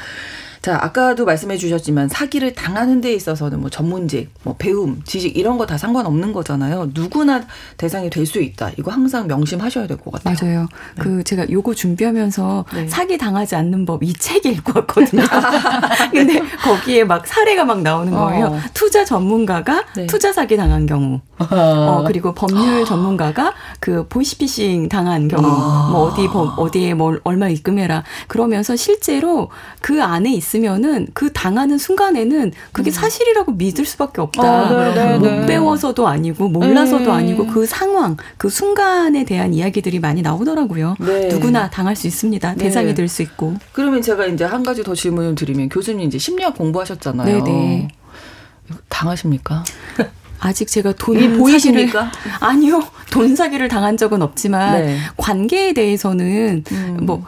[0.63, 5.65] 자, 아까도 말씀해 주셨지만 사기를 당하는 데 있어서는 뭐 전문직, 뭐 배움, 지식 이런 거
[5.67, 6.91] 다 상관없는 거잖아요.
[6.95, 7.43] 누구나
[7.79, 8.71] 대상이 될 수 있다.
[8.77, 10.37] 이거 항상 명심하셔야 될 것 같아요.
[10.43, 10.67] 맞아요.
[10.99, 12.89] 그 제가 요거 준비하면서 네.
[12.89, 15.23] 사기 당하지 않는 법 이 책 읽고 왔거든요.
[16.13, 18.47] 근데 거기에 막 사례가 막 나오는 거예요.
[18.47, 18.59] 어.
[18.75, 20.07] 투자 전문가가 네.
[20.07, 21.21] 투자 사기 당한 경우.
[21.39, 28.05] 어, 그리고 법률 전문가가 그 보이스피싱 당한 경우, 뭐 어디 법, 어디에 뭘 얼마 입금해라.
[28.29, 34.93] 그러면서 실제로 그 안에 있 으면은 그 당하는 순간에는 그게 사실이라고 믿을 수밖에 없다.
[34.95, 35.47] 네, 못 네.
[35.47, 37.11] 배워서도 아니고 몰라서도 네.
[37.11, 40.97] 아니고 그 상황, 그 순간에 대한 이야기들이 많이 나오더라고요.
[41.01, 41.29] 네.
[41.29, 42.55] 누구나 당할 수 있습니다.
[42.55, 42.65] 네.
[42.65, 43.55] 대상이 될수 있고.
[43.73, 47.45] 그러면 제가 이제 한 가지 더 질문을 드리면 교수님 이제 심리학 공부하셨잖아요.
[47.45, 47.89] 네네.
[48.89, 49.65] 당하십니까?
[50.41, 52.11] 아직 제가 돈 보이십니까?
[52.41, 54.99] 아니요 돈 사기를 당한 적은 없지만 네.
[55.17, 56.99] 관계에 대해서는 음.
[57.03, 57.25] 뭐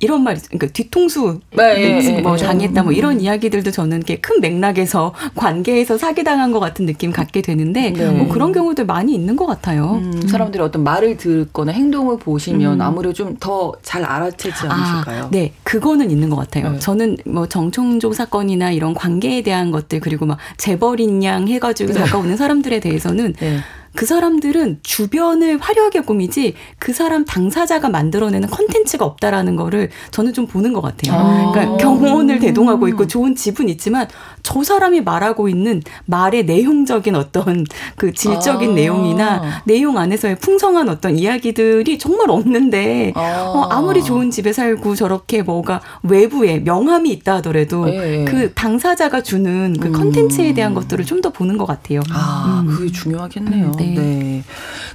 [0.00, 2.96] 이런 말이 그러니까 뒤통수 네, 예, 뭐 예, 당했다 뭐 음.
[2.96, 8.10] 이런 이야기들도 저는 이렇게 큰 맥락에서 관계에서 사기 당한 것 같은 느낌 갖게 되는데 네.
[8.10, 10.00] 뭐 그런 경우들 많이 있는 것 같아요.
[10.02, 12.80] 음, 사람들이 어떤 말을 듣거나 행동을 보시면 음.
[12.80, 15.24] 아무래도 좀 더 잘 알아채지 않으실까요?
[15.24, 16.72] 아, 네, 그거는 있는 것 같아요.
[16.72, 16.78] 네.
[16.78, 22.80] 저는 뭐 정청조 사건이나 이런 관계에 대한 것들 그리고 막 재벌인 양 해가지고 다가오는 사람들에
[22.80, 23.58] 대해서는 네.
[23.96, 30.72] 그 사람들은 주변을 화려하게 꾸미지 그 사람 당사자가 만들어내는 컨텐츠가 없다라는 거를 저는 좀 보는
[30.72, 31.18] 것 같아요.
[31.18, 31.52] 아.
[31.52, 34.06] 그러니까 경호원을 대동하고 있고 좋은 집은 있지만
[34.42, 37.64] 저 사람이 말하고 있는 말의 내용적인 어떤
[37.96, 38.74] 그 질적인 아.
[38.74, 43.42] 내용이나 내용 안에서의 풍성한 어떤 이야기들이 정말 없는데 아.
[43.48, 48.24] 어, 아무리 좋은 집에 살고 저렇게 뭐가 외부에 명함이 있다 하더라도 예, 예.
[48.24, 49.92] 그 당사자가 주는 그 음.
[49.92, 52.02] 컨텐츠에 대한 것들을 좀 더 보는 것 같아요.
[52.10, 52.68] 아, 음.
[52.68, 53.66] 그게 중요하겠네요.
[53.66, 53.85] 음, 네.
[53.94, 54.42] 네.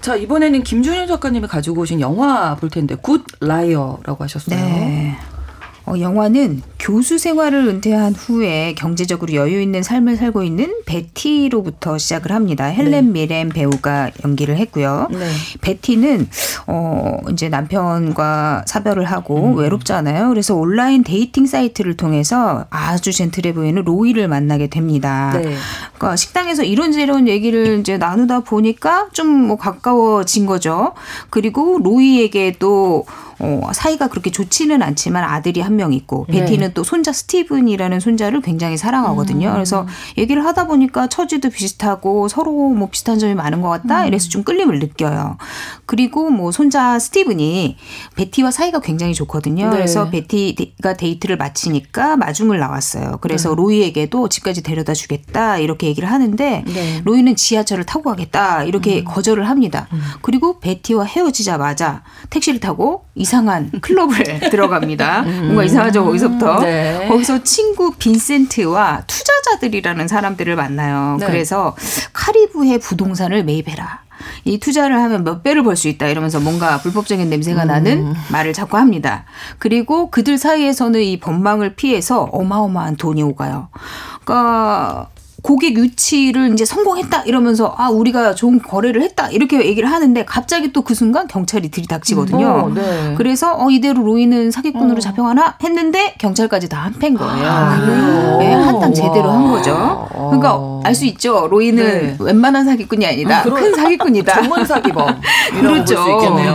[0.02, 4.60] 자, 이번에는 김준영 작가님이 가지고 오신 영화 볼 텐데, Good Liar라고 하셨어요.
[4.60, 5.18] 네.
[5.86, 12.66] 어, 영화는 교수 생활을 은퇴한 후에 경제적으로 여유 있는 삶을 살고 있는 베티로부터 시작을 합니다.
[12.66, 15.08] 헬렌 미렌 배우가 연기를 했고요.
[15.12, 15.28] 네.
[15.62, 16.28] 베티는
[16.68, 19.58] 어 이제 남편과 사별을 하고 음.
[19.58, 20.30] 외롭잖아요.
[20.30, 25.34] 그래서 온라인 dating 사이트를 통해서 아주 젠틀해 보이는 로이를 만나게 됩니다.
[25.36, 25.56] 네.
[25.98, 30.94] 그러니까 식당에서 이런저런 얘기를 이제 나누다 보니까 좀 뭐 가까워진 거죠.
[31.30, 33.06] 그리고 로이에게도
[33.42, 36.42] 어, 사이가 그렇게 좋지는 않지만 아들이 한 명 있고 네.
[36.42, 39.48] 베티는 또 손자 스티븐이라는 손자를 굉장히 사랑하거든요.
[39.48, 39.54] 음.
[39.54, 43.88] 그래서 얘기를 하다 보니까 처지도 비슷하고 서로 뭐 비슷한 점이 많은 것 음.
[43.88, 44.06] 같다.
[44.06, 45.38] 이래서 좀 끌림을 느껴요.
[45.86, 47.78] 그리고 뭐 손자 스티븐이
[48.16, 49.70] 베티와 사이가 굉장히 좋거든요.
[49.70, 49.72] 네.
[49.72, 53.18] 그래서 베티가 데이트를 마치니까 마중을 나왔어요.
[53.22, 57.02] 그래서 로이에게도 집까지 데려다 주겠다 이렇게 얘기를 하는데 네.
[57.06, 59.88] 로이는 지하철을 타고 가겠다 이렇게 거절을 합니다.
[60.22, 65.22] 그리고 베티와 헤어지자마자 택시를 타고 이 상한 클럽을 들어갑니다.
[65.22, 66.60] 뭔가 이상하죠 거기서부터.
[66.60, 67.08] 네.
[67.08, 71.16] 거기서 친구 빈센트와 투자자들이라는 사람들을 만나요.
[71.20, 71.26] 네.
[71.26, 71.76] 그래서
[72.14, 74.02] 카리브해 부동산을 매입해라.
[74.46, 78.78] 이 투자를 하면 몇 배를 벌 수 있다 이러면서 뭔가 불법적인 냄새가 나는 말을 자꾸
[78.78, 79.24] 합니다.
[79.58, 83.70] 그리고 그들 사이에서는 이 법망을 피해서 어마어마한 돈이 오가요.
[84.24, 85.08] 그러니까
[85.42, 90.82] 고객 유치를 이제 성공했다 이러면서 아 우리가 좋은 거래를 했다 이렇게 얘기를 하는데 갑자기 또
[90.82, 92.48] 그 순간 경찰이 들이닥치거든요.
[92.48, 93.14] 어, 네.
[93.18, 97.46] 그래서 어 이대로 로이는 사기꾼으로 잡혀가나 했는데 경찰까지 다 한패인 거예요.
[97.48, 98.38] 아?
[98.40, 99.74] 네, 한탕 제대로 한 거죠.
[100.12, 100.30] 어.
[100.32, 101.48] 그러니까 알 수 있죠.
[101.50, 102.16] 로이는 네.
[102.20, 103.44] 웬만한 사기꾼이 아니다.
[103.44, 104.34] 그런- 큰 사기꾼이다.
[104.42, 105.22] 전문 사기범.
[105.62, 106.04] 그렇죠.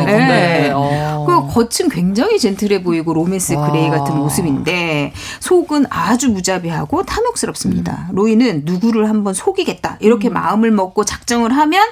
[0.07, 0.70] 네.
[0.75, 1.25] 어.
[1.27, 3.70] 그 겉은 굉장히 젠틀해 보이고 로맨스 와.
[3.70, 8.09] 그레이 같은 모습인데 속은 아주 무자비하고 탐욕스럽습니다.
[8.12, 11.83] 로이는 누 구를 한번 속이겠다 이렇게 마음을 먹고 작정을 하면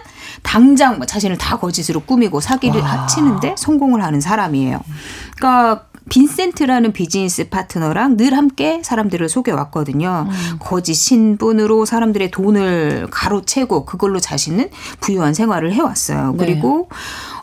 [0.43, 4.81] 당장 뭐 자신을 다 거짓으로 꾸미고 사기를 치는데 성공을 하는 사람이에요.
[5.37, 10.29] 그러니까 빈센트라는 비즈니스 파트너랑 늘 함께 사람들을 속여왔거든요.
[10.59, 14.69] 거짓 신분으로 사람들의 돈을 가로채고 그걸로 자신은
[15.01, 16.33] 부유한 생활을 해왔어요.
[16.33, 16.37] 네.
[16.39, 16.89] 그리고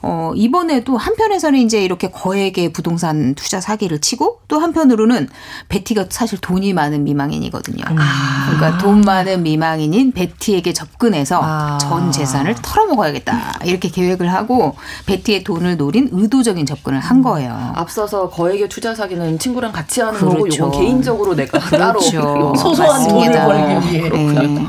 [0.04, 5.30] 어, 이번에도 한편에서는 이제 이렇게 거액의 부동산 투자 사기를 치고 또 한편으로는
[5.70, 7.84] 베티가 사실 돈이 많은 미망인이거든요.
[7.84, 11.78] 그러니까 돈 많은 미망인인 베티에게 접근해서 아.
[11.80, 13.60] 전 재산을 털어먹어야겠다.
[13.66, 17.74] 이렇게 계획을 하고 베티의 돈을 노린 의도적인 접근을 한 거예요.
[17.76, 20.68] 앞서서 거액의 투자 사기는 친구랑 같이 하는 거고 그렇죠.
[20.68, 22.54] 이건 개인적으로 내가 따로 그렇죠.
[22.58, 23.46] 소소한 맞습니다.
[23.46, 24.68] 돈을 벌기 위해 네.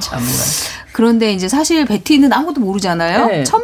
[0.92, 3.26] 그런데 이제 사실 베티는 아무것도 모르잖아요.
[3.26, 3.44] 네.
[3.44, 3.62] 첫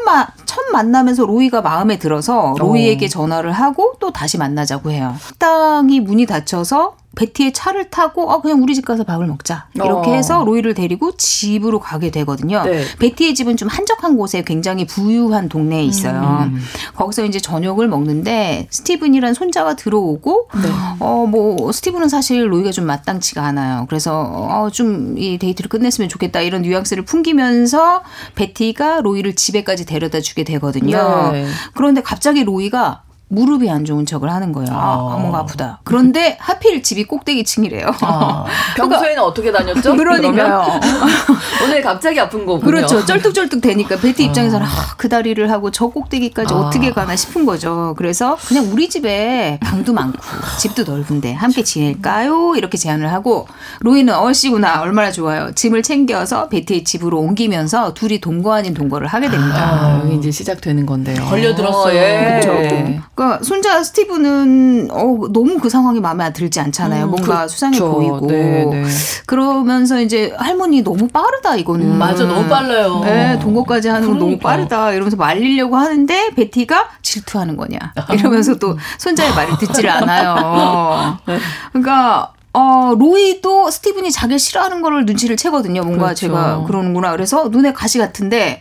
[0.73, 5.15] 만나면서 로이가 마음에 들어서 로이에게 전화를 하고 또 다시 만나자고 해요.
[5.21, 10.15] 식당이 문이 닫혀서 베티의 차를 타고 아 그냥 우리 집 가서 밥을 먹자 이렇게 어.
[10.15, 12.63] 해서 로이를 데리고 집으로 가게 되거든요.
[12.63, 12.85] 네.
[12.99, 16.49] 베티의 집은 좀 한적한 곳에 굉장히 부유한 동네에 있어요.
[16.51, 16.59] 음.
[16.95, 20.69] 거기서 이제 저녁을 먹는데 스티븐이란 손자가 들어오고 네.
[21.01, 23.85] 어뭐 스티븐은 사실 로이가 좀 마땅치가 않아요.
[23.89, 28.03] 그래서 어좀 이 데이트를 끝냈으면 좋겠다 이런 뉘앙스를 풍기면서
[28.37, 31.33] 베티가 로이를 집에까지 데려다 주게 되거든요.
[31.33, 31.47] 네.
[31.75, 34.71] 그런데 갑자기 로이가 무릎이 안 좋은 척을 하는 거예요.
[34.73, 35.19] 아, 아.
[35.19, 35.81] 뭔가 아프다.
[35.85, 37.91] 그런데 하필 집이 꼭대기 층이래요.
[38.01, 38.45] 아.
[38.77, 39.95] 평소에는 어떻게 다녔죠?
[39.97, 40.65] 그러니까요.
[41.65, 42.65] 오늘 갑자기 아픈 거군요.
[42.65, 43.05] 그렇죠.
[43.05, 47.95] 쩔뚝쩔뚝 대니까 베티 입장에서는 아, 그 다리를 하고 저 꼭대기까지 어떻게 가나 싶은 거죠.
[47.99, 50.19] 그래서 그냥 우리 집에 방도 많고
[50.59, 52.55] 집도 넓은데 함께 지낼까요?
[52.57, 53.47] 이렇게 제안을 하고
[53.81, 55.53] 로이는 얼씨구나 얼마나 좋아요.
[55.55, 59.59] 짐을 챙겨서 베티의 집으로 옮기면서 둘이 동거 아닌 동거를 하게 됩니다.
[59.59, 61.25] 아, 여기 이제 시작되는 건데요.
[61.25, 61.95] 걸려들었어요.
[61.95, 62.41] 예.
[62.43, 63.09] 그렇죠.
[63.19, 67.07] 그러니까 손자 스티브는 어, 너무 그 상황이 마음에 들지 않잖아요.
[67.07, 67.49] 음, 뭔가 그렇죠.
[67.49, 68.27] 수상해 보이고.
[68.29, 68.85] 네, 네.
[69.27, 71.95] 그러면서 이제 할머니 너무 빠르다 이거는.
[71.95, 73.01] 음, 맞아, 너무 빨라요.
[73.01, 74.49] 네, 동거까지 하는 건 너무 그러니까.
[74.49, 77.79] 빠르다 이러면서 말리려고 하는데 베티가 질투하는 거냐
[78.13, 81.19] 이러면서 또 손자의 말을 듣지를 않아요.
[81.73, 85.83] 그러니까 어, 로이도 스티븐이 자기를 싫어하는 거를 눈치를 채거든요.
[85.83, 86.21] 뭔가 그렇죠.
[86.27, 87.11] 제가 그러는구나.
[87.13, 88.61] 그래서 눈에 가시 같은데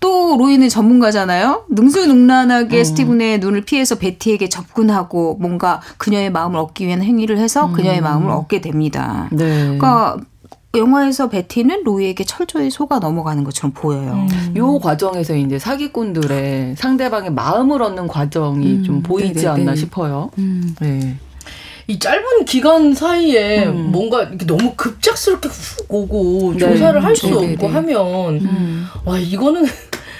[0.00, 1.64] 또 로이는 전문가잖아요.
[1.70, 8.30] 능수능란하게 스티븐의 눈을 피해서 베티에게 접근하고 뭔가 그녀의 마음을 얻기 위한 행위를 해서 그녀의 마음을
[8.30, 9.28] 얻게 됩니다.
[9.32, 9.64] 네.
[9.64, 10.18] 그러니까
[10.76, 14.26] 영화에서 베티는 로이에게 철저히 속아 넘어가는 것처럼 보여요.
[14.56, 19.62] 요 과정에서 이제 사기꾼들의 상대방의 마음을 얻는 과정이 좀 보이지 네네네.
[19.62, 20.30] 않나 싶어요.
[20.38, 20.76] 음.
[20.80, 21.16] 네.
[21.90, 23.90] 이 짧은 기간 사이에 음.
[23.90, 26.58] 뭔가 이렇게 너무 급작스럽게 훅 오고 네.
[26.58, 27.52] 조사를 할수 네네네.
[27.54, 28.86] 없고 하면 음.
[29.06, 29.64] 와 이거는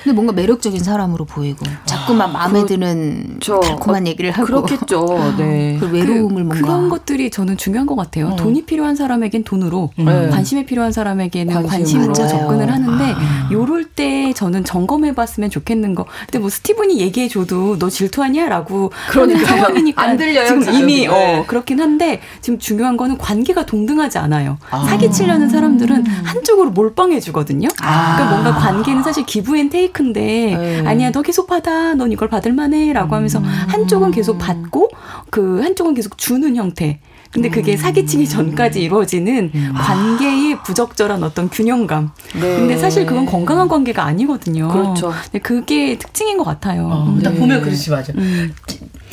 [0.02, 3.60] 근데 뭔가 매력적인 사람으로 보이고 자꾸만 마음에 드는 그렇죠.
[3.60, 5.34] 달콤한 얘기를 하고 그렇겠죠.
[5.38, 5.76] 네.
[5.80, 8.28] 그 외로움을 그, 뭔가 그런 것들이 저는 중요한 것 같아요.
[8.28, 8.36] 음.
[8.36, 10.28] 돈이 필요한 사람에겐 돈으로, 네.
[10.28, 12.12] 관심이 필요한 사람에게는 관심 으로.
[12.12, 12.28] 관심으로 맞아요.
[12.28, 13.14] 접근을 하는데
[13.52, 16.06] 요럴 때 저는 점검해봤으면 좋겠는 거.
[16.26, 19.46] 근데 뭐 스티븐이 얘기해줘도 너 질투하냐라고 그러니까요.
[19.46, 20.78] 상황이니까 안 들려요, 지금 지금.
[20.78, 21.08] 이미 네.
[21.08, 24.58] 어, 그렇긴 한데 지금 중요한 거는 관계가 동등하지 않아요.
[24.70, 24.84] 아.
[24.84, 27.68] 사기치려는 사람들은 한쪽으로 몰빵해주거든요.
[27.82, 28.16] 아.
[28.16, 30.86] 그러니까 뭔가 관계는 사실 기브앤테이 크인데 네.
[30.86, 34.90] 아니야 너 계속 받아 넌 이걸 받을 만해라고 하면서 한쪽은 계속 받고
[35.30, 37.00] 그 한쪽은 계속 주는 형태.
[37.30, 42.10] 근데 그게 사기치기 전까지 이루어지는 관계의 부적절한 어떤 균형감.
[42.34, 42.40] 네.
[42.40, 44.68] 근데 사실 그건 건강한 관계가 아니거든요.
[44.68, 45.12] 그렇죠.
[45.24, 46.86] 근데 그게 특징인 것 같아요.
[46.90, 47.38] 어, 딱 네.
[47.38, 48.14] 보면 그렇지 맞아.
[48.16, 48.54] 음.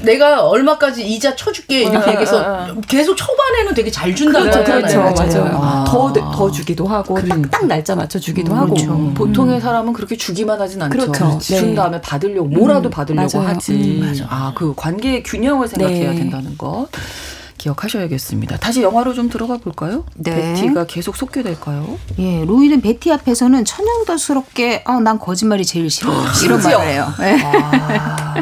[0.06, 2.82] 내가 얼마까지 이자 쳐줄게 이렇게 어, 얘기해서 어, 어.
[2.88, 4.64] 계속 초반에는 되게 잘 준다고 그렇죠.
[4.64, 5.00] 그렇죠.
[5.02, 5.60] 맞아요.
[5.62, 5.86] 아.
[5.88, 8.74] 더, 더 주기도 하고, 딱딱 날짜 맞춰 주기도 음, 하고.
[8.74, 8.94] 그렇죠.
[8.94, 9.14] 음.
[9.14, 10.98] 보통의 사람은 그렇게 주기만 하진 않죠.
[10.98, 11.38] 그렇죠.
[11.40, 11.76] 준 네.
[11.76, 13.50] 다음에 받으려고 뭐라도 음, 받으려고 맞아요.
[13.50, 13.74] 하지.
[13.74, 14.26] 음, 맞아.
[14.30, 16.16] 아, 그 관계의 균형을 생각해야 네.
[16.16, 16.88] 된다는 것.
[17.70, 18.58] 기억하셔야겠습니다.
[18.58, 20.06] 다시 영화로 좀 들어가 볼까요?
[20.16, 20.54] 네.
[20.54, 21.98] 베티가 계속 속게 될까요?
[22.20, 26.78] 예, 로이는 베티 앞에서는 천연덕스럽게 어, 난 거짓말이 제일 싫어 이런 심지어.
[26.78, 27.08] 말을 해요.
[27.22, 27.38] 예.
[27.44, 28.36] 아,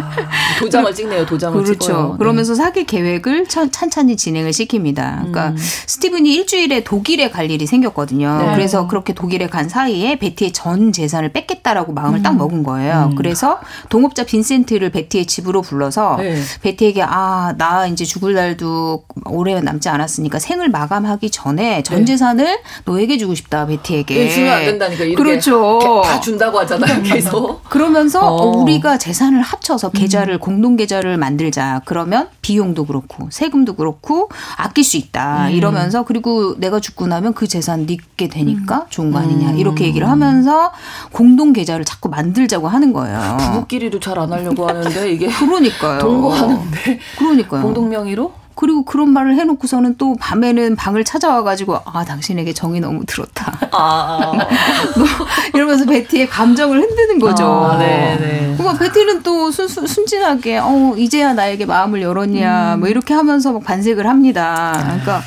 [0.60, 1.26] 도장을 찍네요.
[1.26, 1.80] 도장을 그렇죠.
[1.80, 2.12] 찍어요.
[2.14, 2.18] 네.
[2.18, 5.16] 그러면서 사기 계획을 천, 찬찬히 진행을 시킵니다.
[5.18, 5.58] 그러니까 음.
[5.58, 8.38] 스티븐이 일주일에 독일에 갈 일이 생겼거든요.
[8.46, 8.52] 네.
[8.56, 12.24] 그래서 그렇게 독일에 간 사이에 베티의 전 재산을 뺏겠다라고 마음을 음.
[12.24, 13.12] 딱 먹은 거예요.
[13.18, 13.60] 그래서
[13.90, 16.42] 동업자 빈센트를 베티의 집으로 불러서 네.
[16.62, 22.06] 베티에게 아 나 이제 죽을 날도 오래 남지 않았으니까 생을 마감하기 전에 전 네.
[22.06, 24.16] 재산을 너에게 주고 싶다 베티에게.
[24.16, 26.02] 예, 주면 안 된다니까 그렇죠.
[26.04, 27.04] 다 준다고 하잖아요.
[27.04, 27.64] 계속.
[27.70, 28.52] 그러면서 어.
[28.56, 28.62] 음.
[28.64, 31.82] 우리가 재산을 합쳐서 계좌를 공동 계좌를 만들자.
[31.86, 35.48] 그러면 비용도 그렇고 세금도 그렇고 아낄 수 있다.
[35.48, 35.52] 음.
[35.52, 38.30] 이러면서 그리고 내가 죽고 나면 그 재산 네게 음.
[38.30, 39.52] 되니까 좋은 거 아니냐.
[39.54, 40.72] 이렇게 얘기를 하면서
[41.12, 43.38] 공동 계좌를 자꾸 만들자고 하는 거예요.
[43.40, 46.00] 부부끼리도 잘 안 하려고 하는데 이게 그러니까요.
[46.00, 47.62] 동거하는데 그러니까요.
[47.64, 53.58] 공동 명의로 그리고 그런 말을 해놓고서는 또 밤에는 방을 찾아와가지고 아 당신에게 정이 너무 들었다.
[53.72, 54.32] 아,
[54.98, 55.08] 뭐
[55.54, 57.46] 이러면서 베티의 감정을 흔드는 거죠.
[57.46, 58.56] 아, 네, 네.
[58.58, 63.64] 그러니까 베티는 또 순, 순, 순진하게 어 이제야 나에게 마음을 열었냐 뭐 이렇게 하면서 막
[63.64, 64.80] 반색을 합니다.
[64.84, 65.22] 그러니까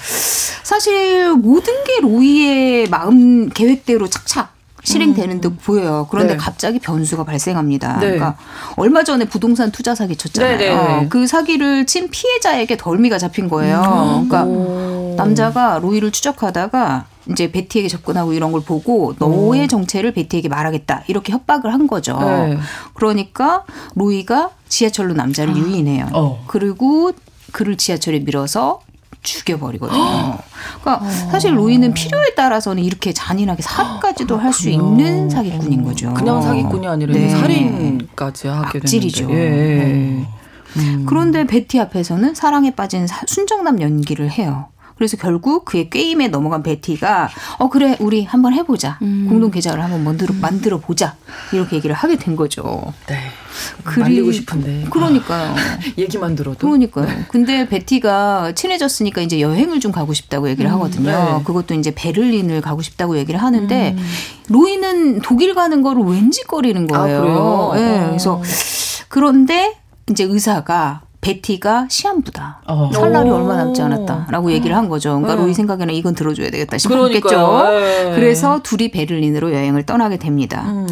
[0.62, 4.55] 사실 모든 게 로이의 마음 계획대로 착착
[4.87, 6.07] 실행되는 듯 보여요.
[6.11, 6.37] 그런데 네.
[6.37, 7.95] 갑자기 변수가 발생합니다.
[7.95, 8.07] 네.
[8.07, 8.37] 그러니까
[8.76, 10.59] 얼마 전에 부동산 투자 사기 쳤잖아요.
[10.59, 11.07] 네.
[11.09, 13.80] 그 사기를 친 피해자에게 덜미가 잡힌 거예요.
[13.80, 15.14] 그러니까 오.
[15.16, 21.72] 남자가 로이를 추적하다가 이제 베티에게 접근하고 이런 걸 보고 너의 정체를 베티에게 말하겠다 이렇게 협박을
[21.72, 22.16] 한 거죠.
[22.20, 22.57] 네.
[22.95, 23.64] 그러니까
[23.97, 26.11] 로이가 지하철로 남자를 유인해요.
[26.12, 26.45] 어.
[26.47, 27.11] 그리고
[27.51, 28.80] 그를 지하철에 밀어서
[29.27, 30.39] 죽여버리거든요.
[30.81, 36.14] 그러니까 사실 로이는 필요에 따라서는 이렇게 잔인하게 살인까지도 할 수 있는 사기꾼인 거죠.
[36.14, 37.29] 그냥 사기꾼이 아니라 네.
[37.29, 39.27] 살인까지 하게 악질이죠.
[39.27, 40.22] 되는데.
[40.22, 40.27] 예.
[40.81, 41.05] 음.
[41.07, 44.66] 그런데 베티 앞에서는 사랑에 빠진 사- 순정남 연기를 해요.
[44.97, 47.28] 그래서 결국 그의 게임에 넘어간 베티가
[47.59, 51.16] 어 그래 우리 한번 해보자 공동 계좌를 한번 만들어 만들어 보자
[51.53, 52.92] 이렇게 얘기를 하게 된 거죠.
[53.07, 53.18] 네.
[53.84, 54.86] 그리- 말리고 싶은데.
[54.90, 55.55] 그러니까요.
[55.99, 56.66] 얘기만 들어도.
[56.66, 57.09] 그러니까요.
[57.28, 61.11] 근데 베티가 친해졌으니까 이제 여행을 좀 가고 싶다고 얘기를 하거든요.
[61.38, 61.44] 네.
[61.44, 63.97] 그것도 이제 베를린을 가고 싶다고 얘기를 하는데
[64.49, 67.20] 로이는 독일 가는 거를 왠지 꺼리는 아, 거예요.
[67.22, 67.72] 그래요?
[67.76, 68.07] 예, 어.
[68.09, 68.42] 그래서
[69.09, 69.76] 그런데
[70.11, 72.61] 이제 의사가 베티가 시한부다.
[72.68, 72.89] 어.
[72.93, 73.35] 살 날이 오.
[73.35, 75.11] 얼마 남지 않았다라고 얘기를 한 거죠.
[75.11, 75.43] 그러니까 네.
[75.43, 77.18] 로이 생각에는 이건 들어줘야 되겠다 그러니까요.
[77.18, 78.11] 싶었겠죠.
[78.11, 78.14] 예.
[78.14, 80.62] 그래서 둘이 베를린으로 여행을 떠나게 됩니다.
[80.66, 80.87] 음.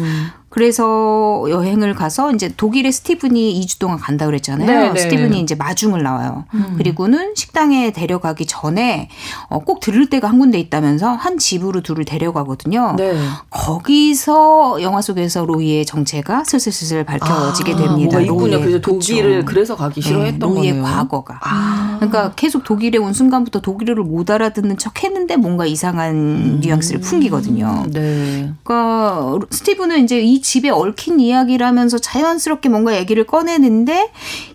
[0.55, 4.65] 그래서 여행을 가서 이제 독일에 스티븐이 2주 동안 간다 그랬잖아요.
[4.65, 4.99] 네, 네.
[5.01, 6.45] 스티븐이 이제 마중을 나와요.
[6.77, 9.09] 그리고는 식당에 데려가기 전에
[9.49, 12.95] 어, 꼭 들을 데가 한 군데 있다면서 한 집으로 둘을 데려가거든요.
[12.97, 13.17] 네.
[13.49, 18.21] 거기서 영화 속에서 로이의 정체가 슬슬슬슬 밝혀지게 아, 됩니다.
[18.21, 18.57] 있군요.
[18.57, 19.45] 로이의- 그래서 독일을 그쵸.
[19.45, 20.83] 그래서 가기 싫어했던 네, 로이의 거네요.
[20.83, 21.39] 과거가.
[21.43, 21.95] 아.
[21.99, 27.87] 그러니까 계속 독일에 온 순간부터 독일어를 못 알아듣는 척 했는데 뭔가 이상한 뉘앙스를 풍기거든요.
[27.91, 28.53] 네.
[28.63, 34.11] 그러니까 스티브는 이제 이 집에 얽힌 이야기라면서 자연스럽게 뭔가 얘기를 꺼내는데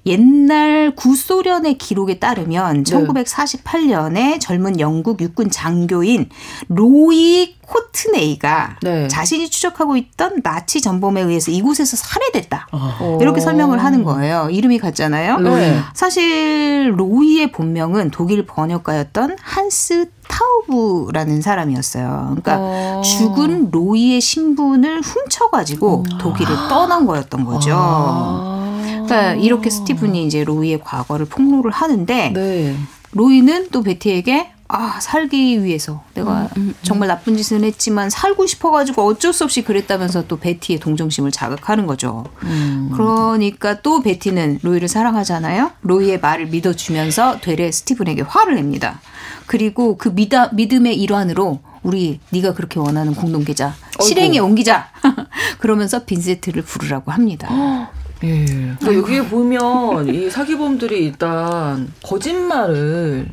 [0.06, 2.92] 옛날 구소련의 기록에 따르면 네.
[2.92, 6.28] 1948년에 젊은 영국 육군 장교인
[6.68, 9.08] 로이 코트네이가 네.
[9.08, 12.68] 자신이 추적하고 있던 나치 전범에 의해서 이곳에서 살해됐다.
[12.70, 13.18] 어.
[13.20, 14.48] 이렇게 설명을 하는 거예요.
[14.48, 15.38] 이름이 같잖아요.
[15.38, 15.80] 네.
[15.92, 22.26] 사실 로이의 본명은 독일 번역가였던 한스 타우브라는 사람이었어요.
[22.30, 23.02] 그러니까 어.
[23.04, 27.72] 죽은 로이의 신분을 훔쳐가지고 독일을 떠난 거였던 거죠.
[27.74, 28.70] 아.
[29.06, 32.76] 그러니까 이렇게 스티븐이 이제 로이의 과거를 폭로를 하는데 네.
[33.12, 36.48] 로이는 또 베티에게 아 살기 위해서 내가
[36.82, 42.24] 정말 나쁜 짓은 했지만 살고 싶어가지고 어쩔 수 없이 그랬다면서 또 베티의 동정심을 자극하는 거죠.
[42.44, 42.90] 음.
[42.92, 45.72] 그러니까 또 베티는 로이를 사랑하잖아요.
[45.82, 49.00] 로이의 말을 믿어주면서 되레 스티븐에게 화를 냅니다.
[49.46, 54.90] 그리고 그 믿아, 믿음의 일환으로 우리 네가 그렇게 원하는 공동 계좌 실행에 옮기자.
[55.58, 57.48] 그러면서 빈세트를 부르라고 합니다.
[58.22, 58.44] 예.
[58.44, 63.30] 그러니까 여기에 보면 이 사기범들이 일단 거짓말을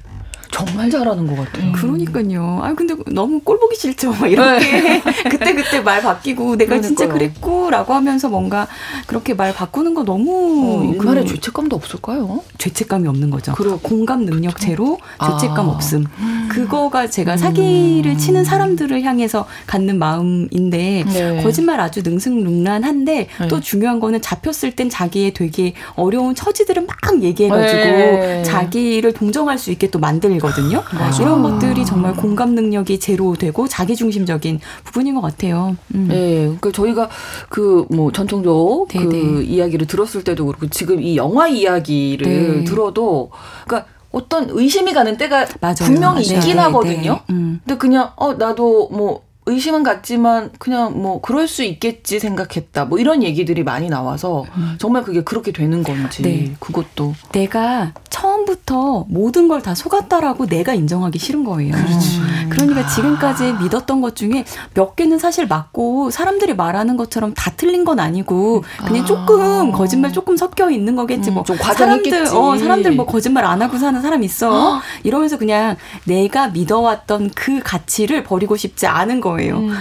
[0.57, 1.71] 정말 잘하는 것 같아요.
[1.73, 2.61] 그러니까요.
[2.63, 4.11] 아 근데 너무 꼴 보기 싫죠.
[4.11, 7.11] 막 이렇게 그때 그때 말 바뀌고 내가 진짜 네.
[7.11, 7.17] 그러니까요.
[7.17, 8.67] 그랬고라고 하면서 뭔가
[9.05, 12.41] 그렇게 말 바꾸는 거 너무 어, 그 죄책감도 없을까요?
[12.57, 13.53] 죄책감이 없는 거죠.
[13.53, 13.79] 그렇죠.
[13.79, 15.73] 공감 능력 제로, 죄책감 아.
[15.73, 16.05] 없음.
[16.49, 21.43] 그거가 제가 사기를 치는 사람들을 향해서 갖는 마음인데 네.
[21.43, 23.47] 거짓말 아주 능승능란한데 네.
[23.47, 28.43] 또 중요한 거는 잡혔을 땐 자기의 되게 어려운 처지들을 막 얘기해가지고 네.
[28.43, 30.83] 자기를 동정할 수 있게 또 만들 거든요.
[31.19, 35.75] 이런 것들이 정말 공감 능력이 제로되고 자기중심적인 부분인 것 같아요.
[35.95, 36.07] 음.
[36.09, 37.09] 네, 그러니까 저희가
[37.49, 39.43] 그 뭐 전통적 그 네네.
[39.45, 42.63] 이야기를 들었을 때도 그렇고 지금 이 영화 이야기를 네.
[42.63, 43.29] 들어도
[43.65, 45.75] 그러니까 어떤 의심이 가는 때가 맞아요.
[45.83, 46.21] 분명히.
[46.23, 47.13] 있긴 네, 하거든요.
[47.27, 47.33] 네.
[47.33, 47.59] 음.
[47.65, 52.85] 근데 그냥 어 나도 뭐 의심은 갔지만 그냥 뭐 그럴 수 있겠지 생각했다.
[52.85, 54.45] 뭐 이런 얘기들이 많이 나와서
[54.77, 56.53] 정말 그게 그렇게 되는 건지 네.
[56.59, 61.73] 그것도 내가 처음 처음부터 모든 걸 다 속았다라고 내가 인정하기 싫은 거예요.
[61.73, 62.21] 그렇지.
[62.49, 64.45] 그러니까 지금까지 믿었던 것 중에
[64.75, 70.37] 몇 개는 사실 맞고 사람들이 말하는 것처럼 다 틀린 건 아니고 그냥 조금 거짓말 조금
[70.37, 71.31] 섞여 있는 거겠지.
[71.31, 72.27] 뭐좀 사람들.
[72.35, 74.79] 어 사람들 뭐 거짓말 안 하고 사는 사람 있어.
[75.03, 75.75] 이러면서 그냥
[76.05, 79.36] 내가 믿어왔던 그 가치를 버리고 싶지 않은 거예요.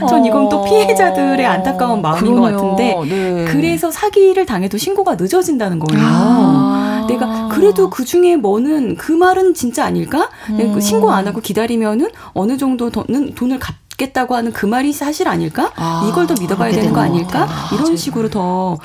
[0.08, 2.56] 전 이건 또 피해자들의 안타까운 마음인 것 그러네요.
[2.58, 3.44] 같은데 네.
[3.46, 6.06] 그래서 사기를 당해도 신고가 늦어진다는 거예요.
[6.06, 7.06] 아.
[7.08, 10.28] 내가 그래도 그 중에 뭐는 그 말은 진짜 아닐까?
[10.56, 14.92] 내가 그 신고 안 하고 기다리면은 어느 정도 돈은 돈을 갚 겠다고 하는 그 말이
[14.92, 15.72] 사실 아닐까?
[15.76, 17.46] 아, 이걸 더 믿어봐야 되는 거것 아닐까?
[17.46, 17.80] 같아요.
[17.80, 18.76] 이런 식으로 더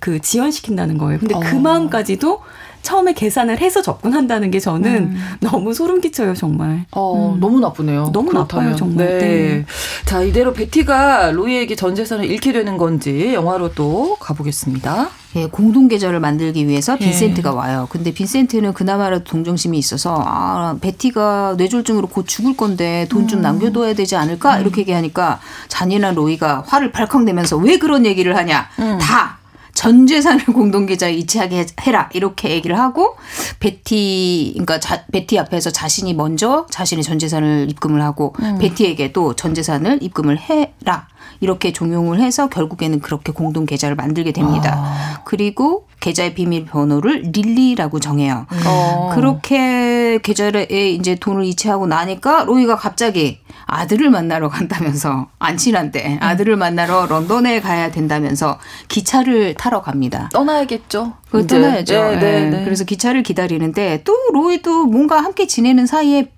[0.00, 1.18] 그 지연시킨다는 거예요.
[1.20, 1.60] 근데 그 어.
[1.60, 2.40] 마음까지도
[2.82, 6.84] 처음에 계산을 해서 접근한다는 게 저는 너무 소름 끼쳐요, 정말.
[6.92, 8.10] 어, 너무 나쁘네요.
[8.12, 8.64] 너무 그렇다면.
[8.66, 9.06] 나빠요, 정말.
[9.06, 9.18] 네.
[9.18, 9.64] 네.
[10.04, 15.08] 자, 이대로 베티가 로이에게 전 재산을 잃게 되는 건지 영화로 또 가보겠습니다.
[15.36, 17.04] 예, 공동 계좌를 만들기 위해서 예.
[17.04, 17.86] 빈센트가 와요.
[17.90, 23.28] 근데 빈센트는 그나마라도 동정심이 있어서 아, 베티가 뇌졸중으로 곧 죽을 건데 돈 음.
[23.28, 28.68] 좀 남겨둬야 되지 않을까 이렇게 얘기하니까 잔인한 로이가 화를 발칵 내면서 왜 그런 얘기를 하냐
[28.78, 28.98] 음.
[28.98, 29.36] 다.
[29.74, 33.16] 전 재산을 공동 계좌에 이체하게 해라 이렇게 얘기를 하고
[33.60, 38.58] 베티 그러니까 자, 베티 앞에서 자신이 먼저 자신의 전 재산을 입금을 하고 음.
[38.58, 41.08] 베티에게도 전 재산을 입금을 해라
[41.40, 44.74] 이렇게 종용을 해서 결국에는 그렇게 공동 계좌를 만들게 됩니다.
[44.76, 45.22] 아.
[45.24, 48.46] 그리고 계좌의 비밀번호를 릴리라고 정해요.
[48.66, 49.10] 어.
[49.14, 57.06] 그렇게 계좌에 이제 돈을 이체하고 나니까 로이가 갑자기 아들을 만나러 간다면서 안 친한데 아들을 만나러
[57.06, 58.58] 런던에 가야 된다면서
[58.88, 60.30] 기차를 타러 갑니다.
[60.32, 61.14] 떠나야겠죠.
[61.30, 61.46] 그.
[61.46, 61.94] 떠나야죠.
[61.94, 62.50] 네, 네, 예.
[62.50, 62.64] 네.
[62.64, 66.30] 그래서 기차를 기다리는데 또 로이도 뭔가 함께 지내는 사이에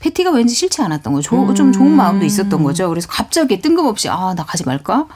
[0.00, 1.30] 패티가 왠지 싫지 않았던 거죠.
[1.30, 2.88] 조- 좀 좋은 마음도 있었던 거죠.
[2.88, 5.06] 그래서 갑자기 뜬금없이 아 나 가지 말까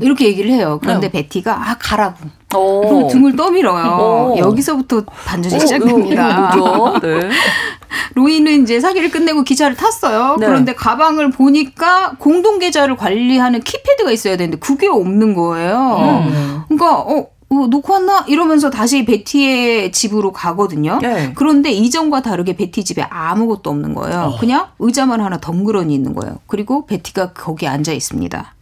[0.00, 0.78] 이렇게 얘기를 해요.
[0.82, 2.18] 그런데 베티가 아 가라고.
[2.56, 3.08] 어.
[3.10, 3.84] 등을 떠밀어요.
[3.84, 4.34] 어.
[4.38, 6.54] 여기서부터 반전이 어, 시작됩니다.
[6.56, 6.98] 뭐죠?
[7.00, 7.28] 네.
[8.14, 10.36] 로이는 이제 사기를 끝내고 기차를 탔어요.
[10.38, 10.46] 네.
[10.46, 16.24] 그런데 가방을 보니까 공동 계좌를 관리하는 키패드가 있어야 되는데 그게 없는 거예요.
[16.68, 17.26] 그러니까 어,
[17.62, 20.98] 어, 놓고 왔나 이러면서 다시 베티의 집으로 가거든요.
[21.00, 21.32] 네.
[21.34, 24.36] 그런데 이전과 다르게 베티 집에 아무것도 없는 거예요.
[24.40, 26.38] 그냥 의자만 하나 덩그러니 있는 거예요.
[26.46, 28.54] 그리고 베티가 거기 앉아 있습니다.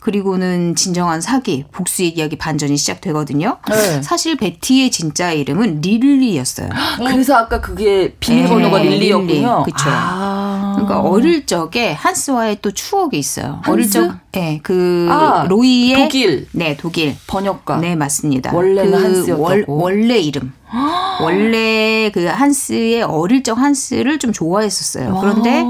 [0.00, 3.58] 그리고는 진정한 사기, 복수의 이야기 반전이 시작되거든요.
[3.68, 4.02] 네.
[4.02, 6.68] 사실 베티의 진짜 이름은 릴리였어요.
[6.98, 9.64] 그래서 아까 그게 비밀번호가 네, 릴리였군요.
[9.64, 9.72] 릴리.
[9.72, 9.84] 그쵸.
[9.88, 10.72] 아.
[10.74, 13.60] 그러니까 어릴 적에 한스와의 또 추억이 있어요.
[13.68, 13.92] 어릴 한스?
[13.92, 17.78] 적, 예, 그 아, 로이의 독일 네 독일, 번역가.
[17.78, 18.54] 네 맞습니다.
[18.54, 19.42] 원래는 그 한스였다고?
[19.42, 20.52] 월, 원래 이름.
[21.20, 25.18] 원래 그 한스의 어릴 적 한스를 좀 좋아했었어요.
[25.20, 25.62] 그런데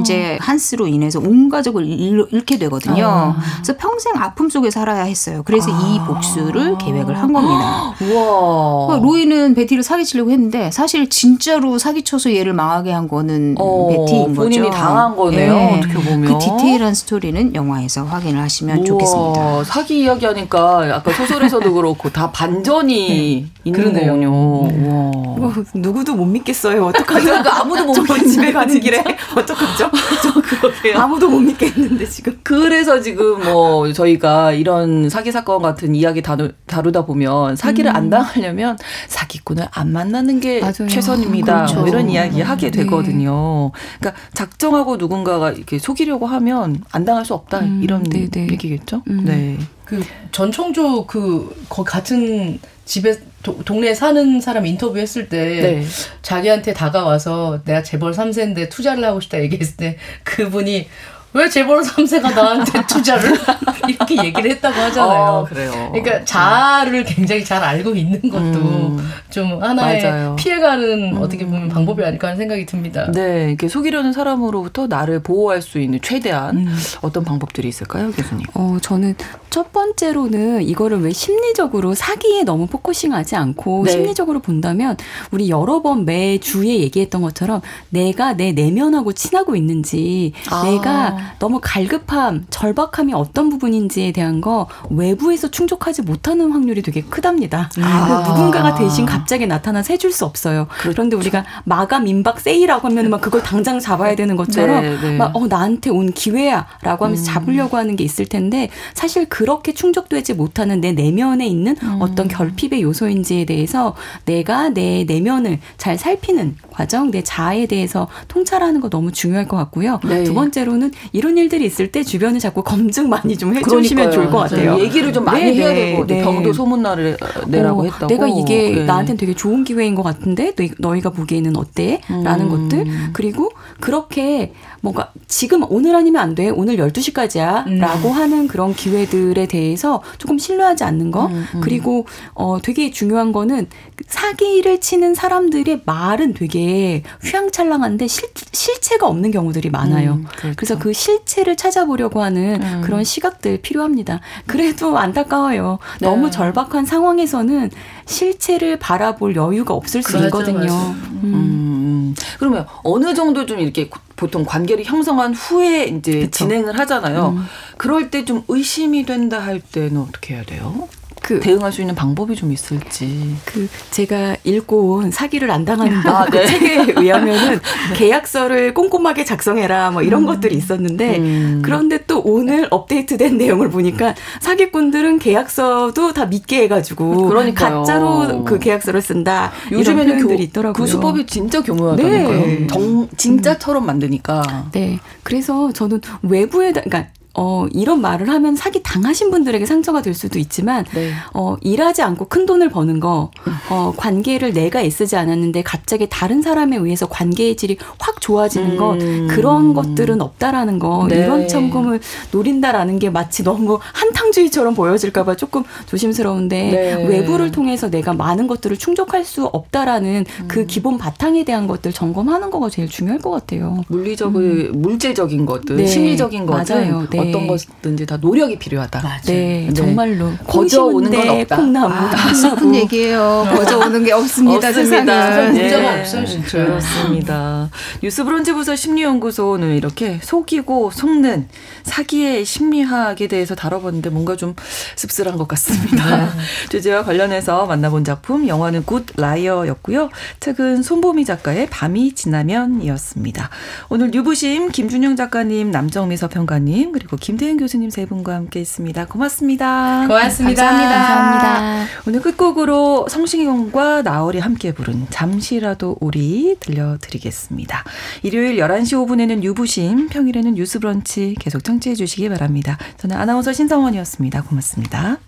[0.00, 3.34] 이제 한스로 인해서 온 가족을 잃, 잃게 되거든요.
[3.56, 5.42] 그래서 평생 아픔 속에 살아야 했어요.
[5.44, 7.94] 그래서 이 복수를 계획을 한 겁니다.
[8.00, 8.86] 우와.
[8.86, 14.40] 그러니까 로이는 베티를 사기치려고 했는데 사실 진짜로 사기쳐서 얘를 망하게 한 거는 어, 베티인 거죠.
[14.40, 15.78] 본인이 당한 거네요, 예.
[15.78, 16.32] 어떻게 보면.
[16.32, 19.64] 그 디테일한 스토리는 영화에서 확인을 하시면 우와, 좋겠습니다.
[19.64, 24.12] 사기 이야기하니까 아까 소설에서도 그렇고 다 반전이 있는 그러네요.
[24.12, 25.36] 거군요.
[25.36, 26.84] 이거 누구도 못 믿겠어요.
[26.86, 27.24] 어떡하죠?
[27.24, 29.04] 그러니까 아무도 못 저 믿겠네, 집에 가는 길에
[29.36, 29.90] 어떡하죠?
[30.42, 30.98] 그러게요.
[30.98, 32.38] 아무도 못 믿겠는데 지금.
[32.42, 38.76] 그래서 지금 뭐 저희가 이런 사기 사건 같은 이야기 다루, 다루다 보면 사기를 안 당하려면
[39.08, 40.88] 사기꾼을 안 만나는 게 맞아요.
[40.88, 41.54] 최선입니다.
[41.56, 41.80] 그렇죠.
[41.80, 42.82] 뭐 이런 이야기 하게 네.
[42.82, 43.70] 되거든요.
[43.98, 48.48] 그러니까 작정하고 누군가가 이렇게 속이려고 하면 안 당할 수 없다 음, 이런 네, 네.
[48.50, 49.02] 얘기겠죠.
[49.08, 49.24] 음.
[49.24, 49.58] 네.
[49.84, 55.84] 그 전청조 그거 같은 집에 도, 동네에 사는 사람 인터뷰했을 때 네.
[56.22, 60.88] 자기한테 다가와서 내가 재벌 3세인데 투자를 하고 싶다 얘기했을 때 그분이
[61.36, 63.30] 왜 재벌 3세가 나한테 투자를
[63.88, 65.22] 이렇게 얘기를 했다고 하잖아요.
[65.22, 65.90] 아, 그래요.
[65.92, 69.10] 그러니까 자아를 굉장히 잘 알고 있는 것도 음.
[69.30, 70.30] 좀 하나의 맞아요.
[70.30, 70.36] 음.
[70.36, 73.10] 피해가는 어떻게 보면 방법이 아닐까 하는 생각이 듭니다.
[73.12, 76.76] 네, 이렇게 속이려는 사람으로부터 나를 보호할 수 있는 최대한 음.
[77.02, 78.46] 어떤 방법들이 있을까요, 교수님?
[78.54, 79.14] 어, 저는
[79.50, 83.92] 첫 번째로는 이거를 왜 심리적으로 사기에 너무 포커싱하지 않고 네.
[83.92, 84.96] 심리적으로 본다면
[85.30, 90.62] 우리 여러 번 매 주에 얘기했던 것처럼 내가 내 내면하고 친하고 있는지 아.
[90.62, 97.70] 내가 너무 갈급함, 절박함이 어떤 부분인지에 대한 거 외부에서 충족하지 못하는 확률이 되게 크답니다.
[97.80, 98.06] 아.
[98.06, 100.66] 그래서 누군가가 대신 갑자기 나타나서 해줄 수 없어요.
[100.68, 100.92] 그렇죠.
[100.92, 105.16] 그런데 우리가 마감 임박 세일하고 하면 막 그걸 당장 잡아야 되는 것처럼 네, 네.
[105.16, 110.80] 막 어, 나한테 온 기회야라고 하면서 잡으려고 하는 게 있을 텐데 사실 그렇게 충족되지 못하는
[110.80, 117.66] 내 내면에 있는 어떤 결핍의 요소인지에 대해서 내가 내 내면을 잘 살피는 과정, 내 자아에
[117.66, 120.00] 대해서 통찰하는 거 너무 중요할 것 같고요.
[120.04, 120.24] 네.
[120.24, 124.78] 두 번째로는 이런 일들이 있을 때 주변에 자꾸 검증 많이 좀 해주시면 좋을 것 같아요.
[124.78, 126.22] 얘기를 좀 많이 네, 해야 되고 네.
[126.22, 127.16] 병도 소문나를
[127.48, 128.06] 내라고 어, 했다고.
[128.08, 128.84] 내가 이게 네.
[128.84, 132.00] 나한테는 되게 좋은 기회인 것 같은데 너희, 가 보기에는 어때?
[132.08, 132.68] 라는 음.
[132.68, 133.50] 것들 그리고
[133.80, 134.52] 그렇게
[134.86, 136.48] 뭔가 지금 오늘 아니면 안 돼.
[136.48, 137.66] 오늘 12시까지야.
[137.66, 137.78] 음.
[137.78, 141.26] 라고 하는 그런 기회들에 대해서 조금 신뢰하지 않는 거.
[141.26, 141.60] 음, 음.
[141.60, 143.66] 그리고 어 되게 중요한 거는
[144.06, 150.12] 사기를 치는 사람들의 말은 되게 휘황찬란한데 실, 실체가 없는 경우들이 많아요.
[150.12, 150.54] 음, 그렇죠.
[150.56, 152.80] 그래서 그 실체를 찾아보려고 하는 음.
[152.84, 154.20] 그런 시각들 필요합니다.
[154.46, 155.80] 그래도 안타까워요.
[156.00, 156.06] 네.
[156.06, 157.70] 너무 절박한 상황에서는
[158.06, 160.58] 실체를 바라볼 여유가 없을 수 맞아, 있거든요.
[160.58, 160.90] 맞아.
[161.24, 162.14] 음.
[162.38, 166.30] 그러면 어느 정도 좀 이렇게 보통 관계를 형성한 후에 이제 그쵸.
[166.44, 167.34] 진행을 하잖아요.
[167.36, 167.44] 음.
[167.76, 170.88] 그럴 때 좀 의심이 된다 할 때는 어떻게 해야 돼요?
[171.26, 173.34] 그 대응할 수 있는 방법이 좀 있을지.
[173.44, 176.46] 그 제가 읽고 온 사기를 안 당하는 법 아, 그 네.
[176.46, 177.58] 책에 의하면은
[177.96, 180.26] 계약서를 꼼꼼하게 작성해라 뭐 이런 음.
[180.26, 181.62] 것들이 있었는데 음.
[181.64, 187.80] 그런데 또 오늘 업데이트된 내용을 보니까 사기꾼들은 계약서도 다 믿게 해가지고 그러니까요.
[187.80, 189.50] 가짜로 그 계약서를 쓴다.
[189.72, 190.74] 요즘에는 교, 있더라고요.
[190.74, 192.46] 그 수법이 진짜 교묘하다니까요.
[192.46, 192.66] 네.
[192.68, 194.68] 정, 진짜처럼 만드니까.
[194.70, 195.00] 네.
[195.24, 197.06] 그래서 저는 외부에 그러니까
[197.36, 201.10] 어, 이런 말을 하면 사기 당하신 분들에게 상처가 될 수도 있지만, 네.
[201.34, 203.30] 어, 일하지 않고 큰 돈을 버는 거,
[203.70, 208.76] 어, 관계를 내가 애쓰지 않았는데 갑자기 다른 사람에 의해서 관계의 질이 확 좋아지는 음.
[208.76, 208.98] 것,
[209.34, 211.18] 그런 것들은 없다라는 거, 네.
[211.18, 212.00] 이런 천금을
[212.32, 217.06] 노린다라는 게 마치 너무 한탕주의처럼 보여질까봐 조금 조심스러운데, 네.
[217.06, 220.48] 외부를 통해서 내가 많은 것들을 충족할 수 없다라는 그 음.
[220.56, 223.84] 그 기본 바탕에 대한 것들 점검하는 거가 제일 중요할 것 같아요.
[223.88, 224.72] 물리적인, 음.
[224.76, 225.86] 물질적인 것들, 네.
[225.86, 226.74] 심리적인 것들.
[226.74, 227.06] 맞아요.
[227.10, 227.25] 네.
[227.28, 229.02] 어떤 것든지 다 노력이 필요하다.
[229.02, 229.20] 맞아요.
[229.26, 229.72] 네, 네.
[229.72, 231.56] 정말로 거저 오는 건 없다.
[231.56, 233.46] 콩나무, 아, 나쁜 얘기예요.
[233.54, 234.68] 거저 오는 게 없습니다.
[234.68, 235.42] 없습니다.
[235.42, 236.00] 문제가 네.
[236.00, 236.64] 없어요, 진짜.
[236.64, 237.70] 그렇습니다.
[238.02, 241.48] 뉴스 브런치 부설 심리연구소는 이렇게 속이고 속는
[241.84, 244.54] 사기의 심리학에 대해서 다뤄봤는데 뭔가 좀
[244.96, 246.30] 씁쓸한 것 같습니다.
[246.70, 250.10] 주제와 관련해서 만나본 작품 영화는 굿 라이어였고요.
[250.40, 253.50] 책은 손보미 작가의 밤이 지나면이었습니다.
[253.88, 259.06] 오늘 뉴부심 김준영 작가님, 남정미 서평가님 그리고 그리고 김대은 교수님 세 분과 함께 했습니다.
[259.06, 260.06] 고맙습니다.
[260.06, 260.62] 고맙습니다.
[260.62, 261.08] 감사합니다.
[261.08, 261.86] 감사합니다.
[262.06, 267.84] 오늘 끝곡으로 성시경과 나얼이 함께 부른 잠시라도 우리 들려드리겠습니다.
[268.22, 272.78] 일요일 11시 5분에는 유부심, 평일에는 뉴스 브런치 계속 청취해 주시기 바랍니다.
[272.98, 274.42] 저는 아나운서 신성원이었습니다.
[274.42, 275.18] 고맙습니다.